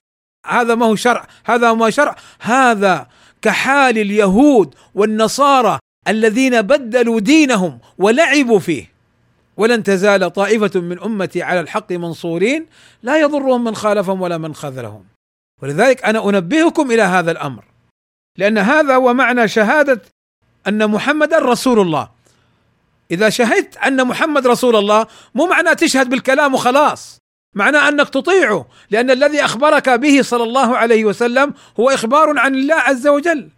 [0.47, 2.17] هذا ما هو شرع هذا ما شرع.
[2.41, 3.09] هذا
[3.43, 5.79] كحال اليهود والنصارى
[6.09, 8.93] الذين بدلوا دينهم ولعبوا فيه.
[9.57, 12.67] ولن تزال طائفة من أمتي على الحق منصورين
[13.03, 15.05] لا يضرهم من خالفهم ولا من خذلهم.
[15.63, 17.65] ولذلك أنا أنبهكم إلى هذا الأمر.
[18.37, 20.03] لأن هذا هو معنى شهادة
[20.69, 22.18] أن محمدا رسول الله.
[23.11, 27.19] إذا شهدت أن محمد رسول الله مو معنى تشهد بالكلام وخلاص
[27.55, 32.75] معنى أنك تطيعه لأن الذي أخبرك به صلى الله عليه وسلم هو إخبار عن الله
[32.75, 33.51] عز وجل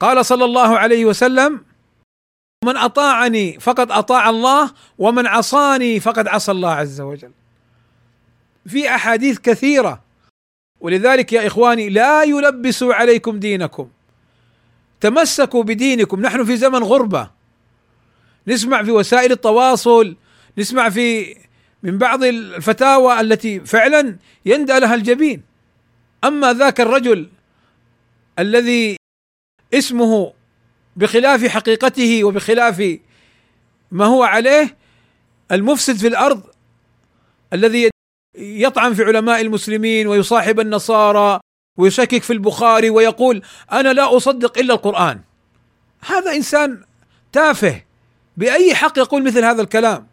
[0.00, 1.60] قال صلى الله عليه وسلم
[2.64, 7.32] من أطاعني فقد أطاع الله ومن عصاني فقد عصى الله عز وجل.
[8.66, 10.02] في أحاديث كثيرة
[10.80, 13.88] ولذلك يا إخواني لا يلبسوا عليكم دينكم.
[15.00, 17.37] تمسكوا بدينكم نحن في زمن غربة.
[18.48, 20.16] نسمع في وسائل التواصل
[20.58, 21.36] نسمع في
[21.82, 25.42] من بعض الفتاوى التي فعلا يندى لها الجبين.
[26.24, 27.28] أما ذاك الرجل
[28.38, 28.96] الذي
[29.74, 30.32] اسمه
[30.96, 32.98] بخلاف حقيقته وبخلاف
[33.90, 34.76] ما هو عليه
[35.52, 36.42] المفسد في الأرض
[37.52, 37.90] الذي
[38.38, 41.40] يطعن في علماء المسلمين ويصاحب النصارى
[41.78, 43.42] ويشكك في البخاري ويقول
[43.72, 45.20] أنا لا أصدق إلا القرآن
[46.00, 46.84] هذا إنسان
[47.32, 47.82] تافه
[48.38, 50.06] بأي حق يقول مثل هذا الكلام.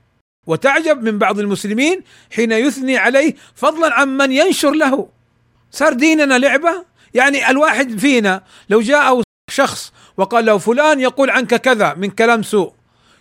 [0.47, 2.01] وتعجب من بعض المسلمين
[2.35, 5.09] حين يثني عليه فضلا عن من ينشر له.
[5.71, 11.93] صار ديننا لعبة؟ يعني الواحد فينا لو جاءه شخص وقال له فلان يقول عنك كذا
[11.93, 12.73] من كلام سوء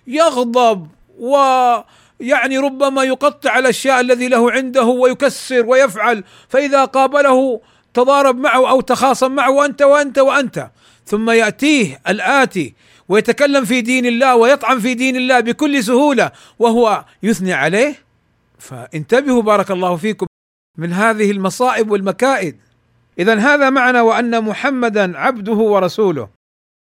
[0.07, 0.89] يغضب
[1.19, 7.61] ويعني ربما يقطع الأشياء الذي له عنده ويكسر ويفعل فإذا قابله
[7.95, 10.71] تضارب معه أو تخاصم معه وأنت وأنت وأنت.
[11.07, 12.75] ثم يأتيه الآتي
[13.09, 17.95] ويتكلم في دين الله ويطعن في دين الله بكل سهولة وهو يثني عليه
[18.59, 20.27] فانتبهوا بارك الله فيكم
[20.79, 22.57] من هذه المصائب والمكائد.
[23.19, 26.29] اذا هذا معنى وأن محمدا عبده ورسوله.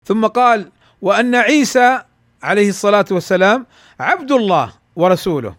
[0.06, 0.70] ثم قال
[1.02, 2.02] وأن عيسى
[2.42, 3.66] عليه الصلاة والسلام
[4.00, 5.56] عبد الله ورسوله.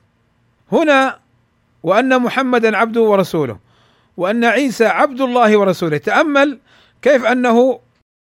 [0.71, 1.19] هنا
[1.83, 3.59] وأن محمدا عبده ورسوله.
[4.17, 5.97] وأن عيسى عبد الله ورسوله.
[5.97, 6.59] تأمل
[7.01, 7.79] كيف أنه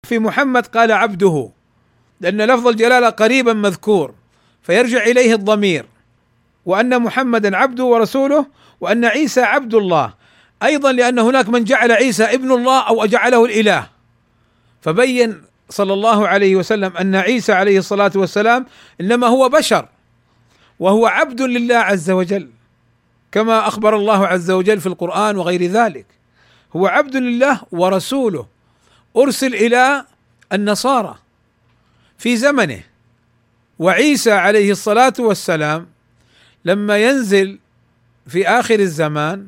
[0.07, 1.51] في محمد قال عبده.
[2.21, 4.13] لأن لفظ الجلالة قريبا مذكور
[4.63, 5.85] فيرجع إليه الضمير
[6.65, 8.45] وأن محمدا عبده ورسوله
[8.81, 10.13] وأن عيسى عبد الله
[10.63, 13.87] أيضا لأن هناك من جعل عيسى ابن الله أو جعله الإله.
[14.81, 18.65] فبين صلى الله عليه وسلم أن عيسى عليه الصلاة والسلام
[19.01, 19.87] إنما هو بشر
[20.79, 22.49] وهو عبد لله عز وجل
[23.31, 26.05] كما أخبر الله عز وجل في القرآن وغير ذلك.
[26.75, 28.45] هو عبد لله ورسوله.
[29.17, 30.05] أرسل إلى
[30.53, 31.15] النصارى.
[32.19, 32.83] في زمنه.
[33.79, 35.87] وعيسى عليه الصلاة والسلام
[36.65, 37.59] لما ينزل
[38.27, 39.47] في آخر الزمان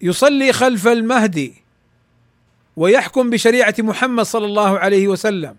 [0.00, 1.54] يصلي خلف المهدي
[2.76, 5.56] ويحكم بشريعة محمد صلى الله عليه وسلم.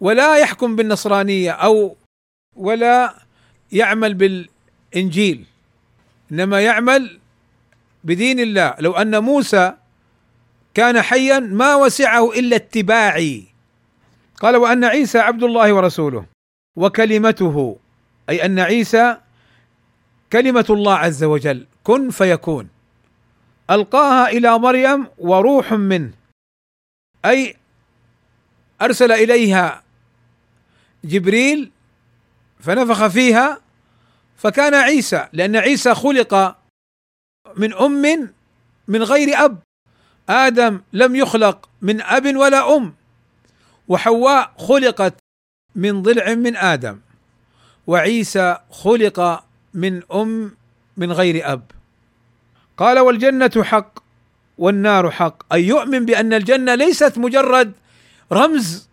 [0.00, 1.96] ولا يحكم بالنصرانية أو
[2.56, 3.14] ولا
[3.72, 5.44] يعمل بالإنجيل.
[6.32, 7.20] إنما يعمل
[8.04, 8.74] بدين الله.
[8.78, 9.74] لو أن موسى
[10.74, 13.55] كان حيا ما وسعه إلا اتباعي.
[14.40, 16.26] قال وأن عيسى عبد الله ورسوله
[16.76, 17.76] وكلمته
[18.28, 19.16] أي أن عيسى
[20.32, 22.68] كلمة الله عز وجل كن فيكون.
[23.70, 26.12] ألقاها إلى مريم وروح منه.
[27.24, 27.56] أي
[28.82, 29.82] أرسل إليها
[31.04, 31.70] جبريل
[32.60, 33.60] فنفخ فيها
[34.36, 36.56] فكان عيسى لأن عيسى خلق
[37.56, 38.32] من أم
[38.88, 39.58] من غير أب.
[40.28, 42.94] آدم لم يخلق من أب ولا أم.
[43.88, 45.14] وحواء خلقت
[45.74, 46.98] من ضلع من آدم
[47.86, 50.56] وعيسى خلق من أم
[50.96, 51.62] من غير أب.
[52.76, 53.98] قال والجنة حق
[54.58, 55.52] والنار حق.
[55.52, 57.72] أي يؤمن بأن الجنة ليست مجرد
[58.32, 58.88] رمز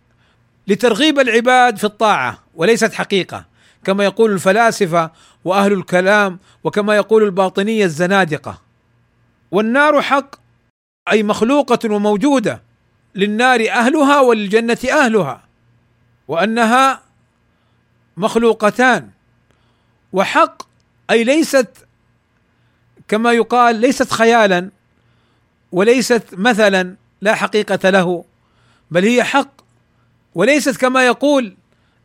[0.68, 3.44] لترغيب العباد في الطاعة وليست حقيقة.
[3.84, 5.10] كما يقول الفلاسفة
[5.44, 8.62] وأهل الكلام وكما يقول الباطنية الزنادقة.
[9.50, 10.34] والنار حق
[11.12, 12.62] أي مخلوقة وموجودة.
[13.14, 15.44] للنار أهلها وللجنة أهلها
[16.28, 17.02] وأنها
[18.16, 19.10] مخلوقتان
[20.12, 20.62] وحق
[21.10, 21.68] أي ليست
[23.08, 24.70] كما يقال ليست خيالا
[25.72, 28.24] وليست مثلا لا حقيقة له
[28.90, 29.50] بل هي حق
[30.34, 31.56] وليست كما يقول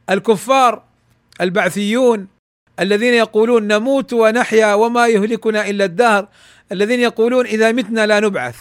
[0.09, 0.83] الكفار
[1.41, 2.27] البعثيون
[2.79, 6.27] الذين يقولون نموت ونحيا وما يهلكنا إلا الدهر
[6.71, 8.57] الذين يقولون إذا متنا لا نبعث.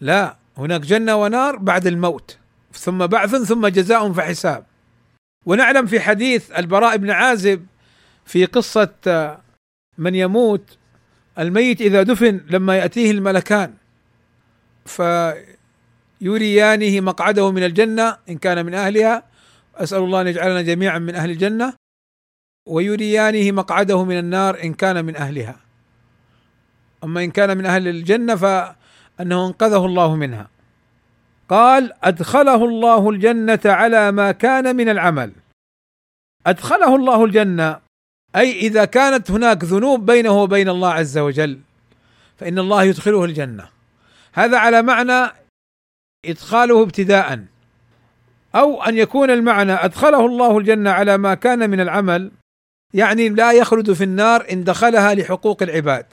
[0.00, 0.36] لا.
[0.58, 2.38] هناك جنة ونار بعد الموت
[2.72, 4.66] ثم بعث ثم جزاء فحساب.
[5.46, 7.66] ونعلم في حديث البراء بن عازب
[8.24, 9.38] في قصة
[9.98, 10.78] من يموت
[11.38, 13.74] الميت إذا دفن لما يأتيه الملكان
[16.20, 19.22] فيريانه مقعده من الجنة إن كان من أهلها.
[19.76, 21.74] أسأل الله أن يجعلنا جميعا من أهل الجنة.
[22.68, 25.56] ويريانه مقعده من النار إن كان من أهلها.
[27.04, 28.34] أما إن كان من أهل الجنة
[29.22, 30.48] فانه أنقذه الله منها.
[31.48, 35.32] قال أدخله الله الجنة على ما كان من العمل.
[36.46, 37.80] أدخله الله الجنة
[38.36, 41.60] أي إذا كانت هناك ذنوب بينه وبين الله عز وجل
[42.36, 43.68] فإن الله يدخله الجنة.
[44.32, 45.32] هذا على معنى
[46.26, 47.44] إدخاله ابتداء
[48.54, 52.30] أو أن يكون المعنى أدخله الله الجنة على ما كان من العمل
[52.94, 56.06] يعني لا يخلد في النار إن دخلها لحقوق العباد.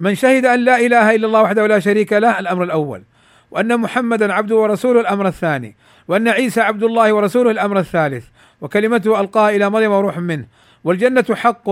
[0.00, 3.02] من شهد أن لا إله إلا الله وحده لا شريك له الأمر الأول.
[3.50, 5.76] وأن محمدا عبده ورسوله الأمر الثاني.
[6.08, 8.26] وأن عيسى عبد الله ورسوله الأمر الثالث.
[8.60, 10.46] وكلمته ألقاها إلى مريم وروح منه.
[10.84, 11.70] والجنة حق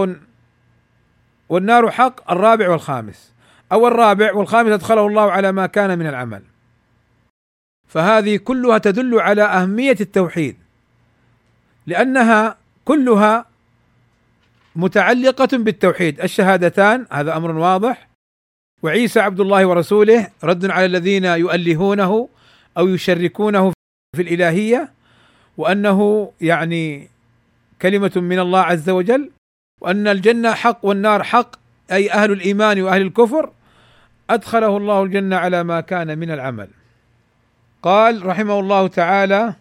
[1.48, 3.32] والنار حق الرابع والخامس.
[3.72, 6.42] أو الرابع والخامس أدخله الله على ما كان من العمل.
[7.88, 10.56] فهذه كلها تدل على أهمية التوحيد.
[11.86, 13.44] لأنها كلها
[14.76, 16.20] متعلقة بالتوحيد.
[16.20, 18.05] الشهادتان هذا أمر واضح.
[18.86, 22.28] وعيسى عبد الله ورسوله رد على الذين يؤلهونه
[22.78, 23.72] أو يشركونه
[24.16, 24.92] في الإلهية
[25.56, 27.08] وأنه يعني
[27.82, 29.30] كلمة من الله عز وجل
[29.80, 31.56] وأن الجنة حق والنار حق
[31.92, 33.52] أي أهل الإيمان وأهل الكفر
[34.30, 36.68] أدخله الله الجنة على ما كان من العمل.
[37.82, 39.54] قال رحمه الله تعالى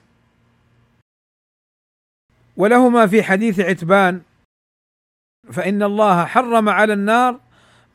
[2.58, 4.22] ولهما في حديث عتبان
[5.52, 7.45] فإن الله حرم على النار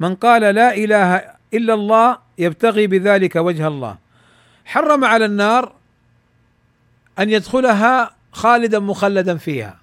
[0.01, 3.99] من قال لا إله إلا الله يبتغي بذلك وجه الله.
[4.65, 5.73] حرم على النار
[7.19, 9.79] أن يدخلها خالدا مخلدا فيها.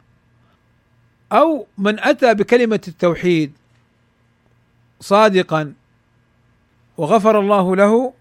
[1.32, 3.54] أو من أتى بكلمة التوحيد
[5.00, 5.74] صادقا
[6.98, 8.14] وغفر الله له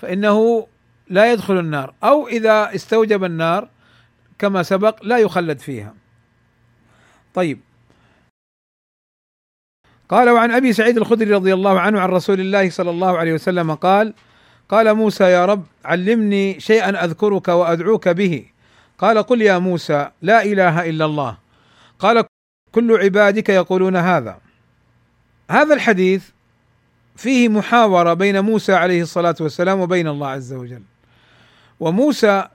[0.00, 0.66] فإنه
[1.08, 1.94] لا يدخل النار.
[2.04, 3.68] أو إذا استوجب النار
[4.38, 5.94] كما سبق لا يخلد فيها.
[7.34, 7.60] طيب
[10.10, 13.74] قال وعن أبي سعيد الخدري رضي الله عنه عن رسول الله صلى الله عليه وسلم
[13.74, 14.14] قال
[14.68, 18.44] قال موسى يا رب علمني شيئا أذكرك وأدعوك به.
[18.98, 21.36] قال قل يا موسى لا إله إلا الله.
[21.98, 22.24] قال
[22.72, 24.38] كل عبادك يقولون هذا.
[25.50, 26.24] هذا الحديث
[27.16, 30.82] فيه محاورة بين موسى عليه الصلاة والسلام وبين الله عز وجل.
[31.80, 32.48] وموسى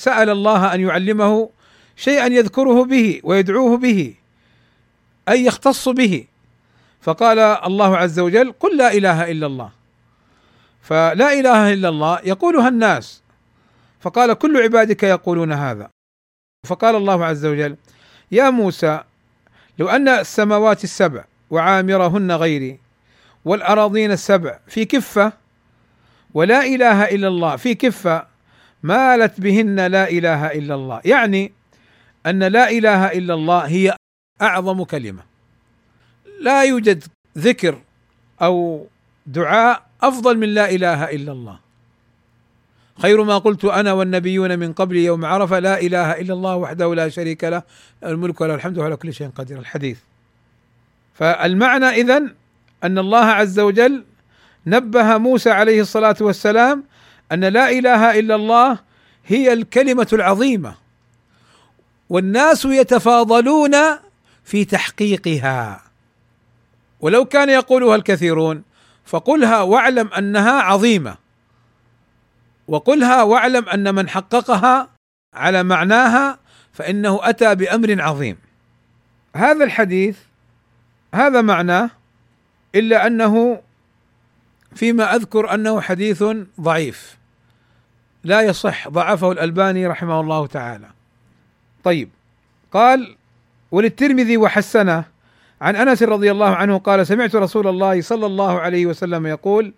[0.00, 1.50] سأل الله أن يعلمه
[1.96, 4.14] شيئا يذكره به ويدعوه به
[5.28, 6.31] أي يختص به.
[7.02, 9.70] فقال الله عز وجل قل لا إله إلا الله.
[10.82, 13.22] فلا إله إلا الله يقولها الناس.
[14.00, 15.90] فقال كل عبادك يقولون هذا.
[16.66, 17.76] فقال الله عز وجل
[18.32, 19.00] يا موسى
[19.78, 22.78] لو أن السماوات السبع وعامرهن غيري
[23.44, 25.32] والأراضين السبع في كفة
[26.34, 28.26] ولا إله إلا الله في كفة
[28.82, 31.00] مالت بهن لا إله إلا الله.
[31.04, 31.52] يعني
[32.26, 33.96] أن لا إله إلا الله هي
[34.42, 35.31] أعظم كلمة.
[36.42, 37.04] لا يوجد
[37.38, 37.78] ذكر
[38.42, 38.86] أو
[39.26, 41.58] دعاء أفضل من لا إله إلا الله.
[43.02, 47.08] خير ما قلت أنا والنبيون من قبلي يوم عرفة لا إله إلا الله وحده لا
[47.08, 47.62] شريك له
[48.04, 49.58] الملك وله الحمد وعلى كل شيء قدير.
[49.58, 49.98] الحديث.
[51.14, 52.22] فالمعنى اذا
[52.84, 54.04] أن الله عز وجل
[54.66, 56.84] نبه موسى عليه الصلاة والسلام
[57.32, 58.78] أن لا إله إلا الله
[59.26, 60.74] هي الكلمة العظيمة
[62.08, 63.76] والناس يتفاضلون
[64.44, 65.81] في تحقيقها.
[67.02, 68.62] ولو كان يقولها الكثيرون
[69.04, 71.16] فقلها واعلم أنها عظيمة.
[72.68, 74.88] وقلها واعلم أن من حققها
[75.34, 76.38] على معناها
[76.72, 78.36] فإنه أتى بأمر عظيم.
[79.36, 80.18] هذا الحديث
[81.14, 81.90] هذا معناه
[82.74, 83.62] إلا أنه
[84.74, 86.24] فيما أذكر أنه حديث
[86.60, 87.16] ضعيف.
[88.24, 90.88] لا يصح ضعفه الألباني رحمه الله تعالى.
[91.84, 92.10] طيب
[92.72, 93.16] قال
[93.70, 95.11] وللترمذي وحسنه
[95.62, 99.74] عن أنس رضي الله عنه قال سمعت رسول الله صلى الله عليه وسلم يقول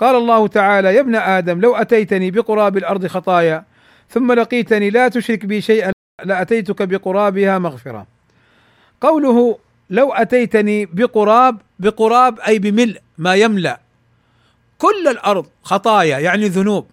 [0.00, 3.64] قال الله تعالى يا ابن آدم لو أتيتني بقراب الأرض خطايا
[4.10, 5.92] ثم لقيتني لا تشرك بي شيئا
[6.24, 8.06] لأتيتك بقرابها مغفرة.
[9.00, 9.58] قوله
[9.90, 13.80] لو أتيتني بقراب بقراب أي بملء ما يملأ
[14.78, 16.86] كل الأرض خطايا يعني ذنوب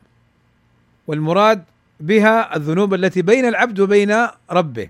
[1.07, 1.63] والمراد
[1.99, 4.89] بها الذنوب التي بين العبد وبين ربه.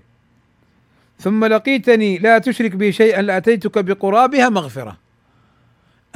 [1.22, 4.98] ثم لقيتني لا تشرك بي شيئا لأتيتك بقرابها مغفرة.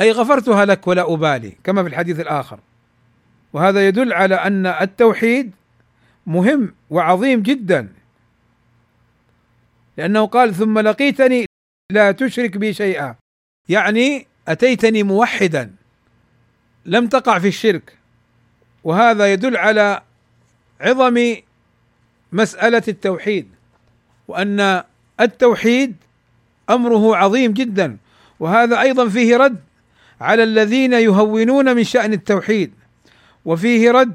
[0.00, 2.60] أي غفرتها لك ولا أبالي كما في الحديث الآخر.
[3.52, 5.52] وهذا يدل على أن التوحيد
[6.26, 7.88] مهم وعظيم جدا.
[9.96, 11.46] لأنه قال ثم لقيتني
[11.92, 13.14] لا تشرك بي شيئا.
[13.68, 15.74] يعني أتيتني موحدا.
[16.86, 17.98] لم تقع في الشرك.
[18.84, 20.02] وهذا يدل على
[20.80, 21.34] عظم
[22.32, 23.48] مسألة التوحيد.
[24.28, 24.82] وأن
[25.20, 25.96] التوحيد
[26.70, 27.96] أمره عظيم جدا
[28.40, 29.56] وهذا أيضا فيه رد
[30.20, 32.72] على الذين يهونون من شأن التوحيد
[33.44, 34.14] وفيه رد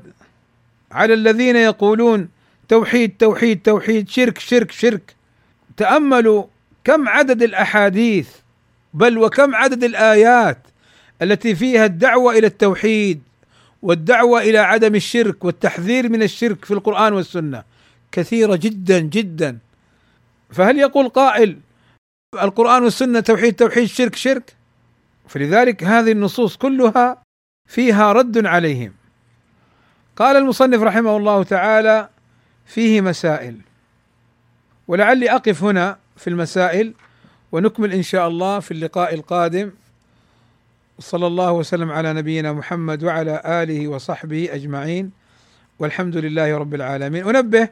[0.92, 2.30] على الذين يقولون
[2.70, 5.16] توحيد توحيد توحيد شرك شرك شرك.
[5.78, 6.44] تأملوا
[6.84, 8.30] كم عدد الأحاديث
[8.94, 10.58] بل وكم عدد الآيات
[11.22, 13.22] التي فيها الدعوة إلى التوحيد
[13.82, 17.64] والدعوة إلى عدم الشرك والتحذير من الشرك في القرآن والسنة.
[18.12, 19.58] كثيرة جدا جدا.
[20.52, 21.60] فهل يقول قائل
[22.42, 24.56] القرآن والسنة توحيد توحيد شرك شرك؟
[25.28, 27.24] فلذلك هذه النصوص كلها
[27.70, 28.94] فيها رد عليهم.
[30.16, 32.10] قال المصنف رحمه الله تعالى
[32.66, 33.58] فيه مسائل.
[34.88, 36.94] ولعلي أقف هنا في المسائل
[37.52, 39.72] ونكمل إن شاء الله في اللقاء القادم.
[41.00, 45.12] صلى الله وسلم على نبينا محمد وعلى آله وصحبه أجمعين.
[45.80, 47.36] والحمد لله رب العالمين.
[47.36, 47.70] أنبه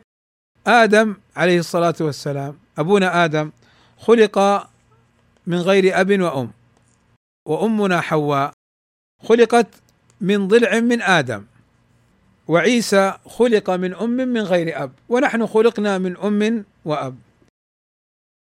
[0.68, 3.52] آدم عليه الصلاة والسلام أبونا آدم
[3.98, 4.68] خلق
[5.48, 6.52] من غير أب وأم
[7.46, 8.52] وأمنا حواء
[9.24, 9.68] خلقت
[10.22, 11.44] من ضلع من آدم
[12.48, 17.16] وعيسى خلق من أم من غير أب ونحن خلقنا من أم وأب.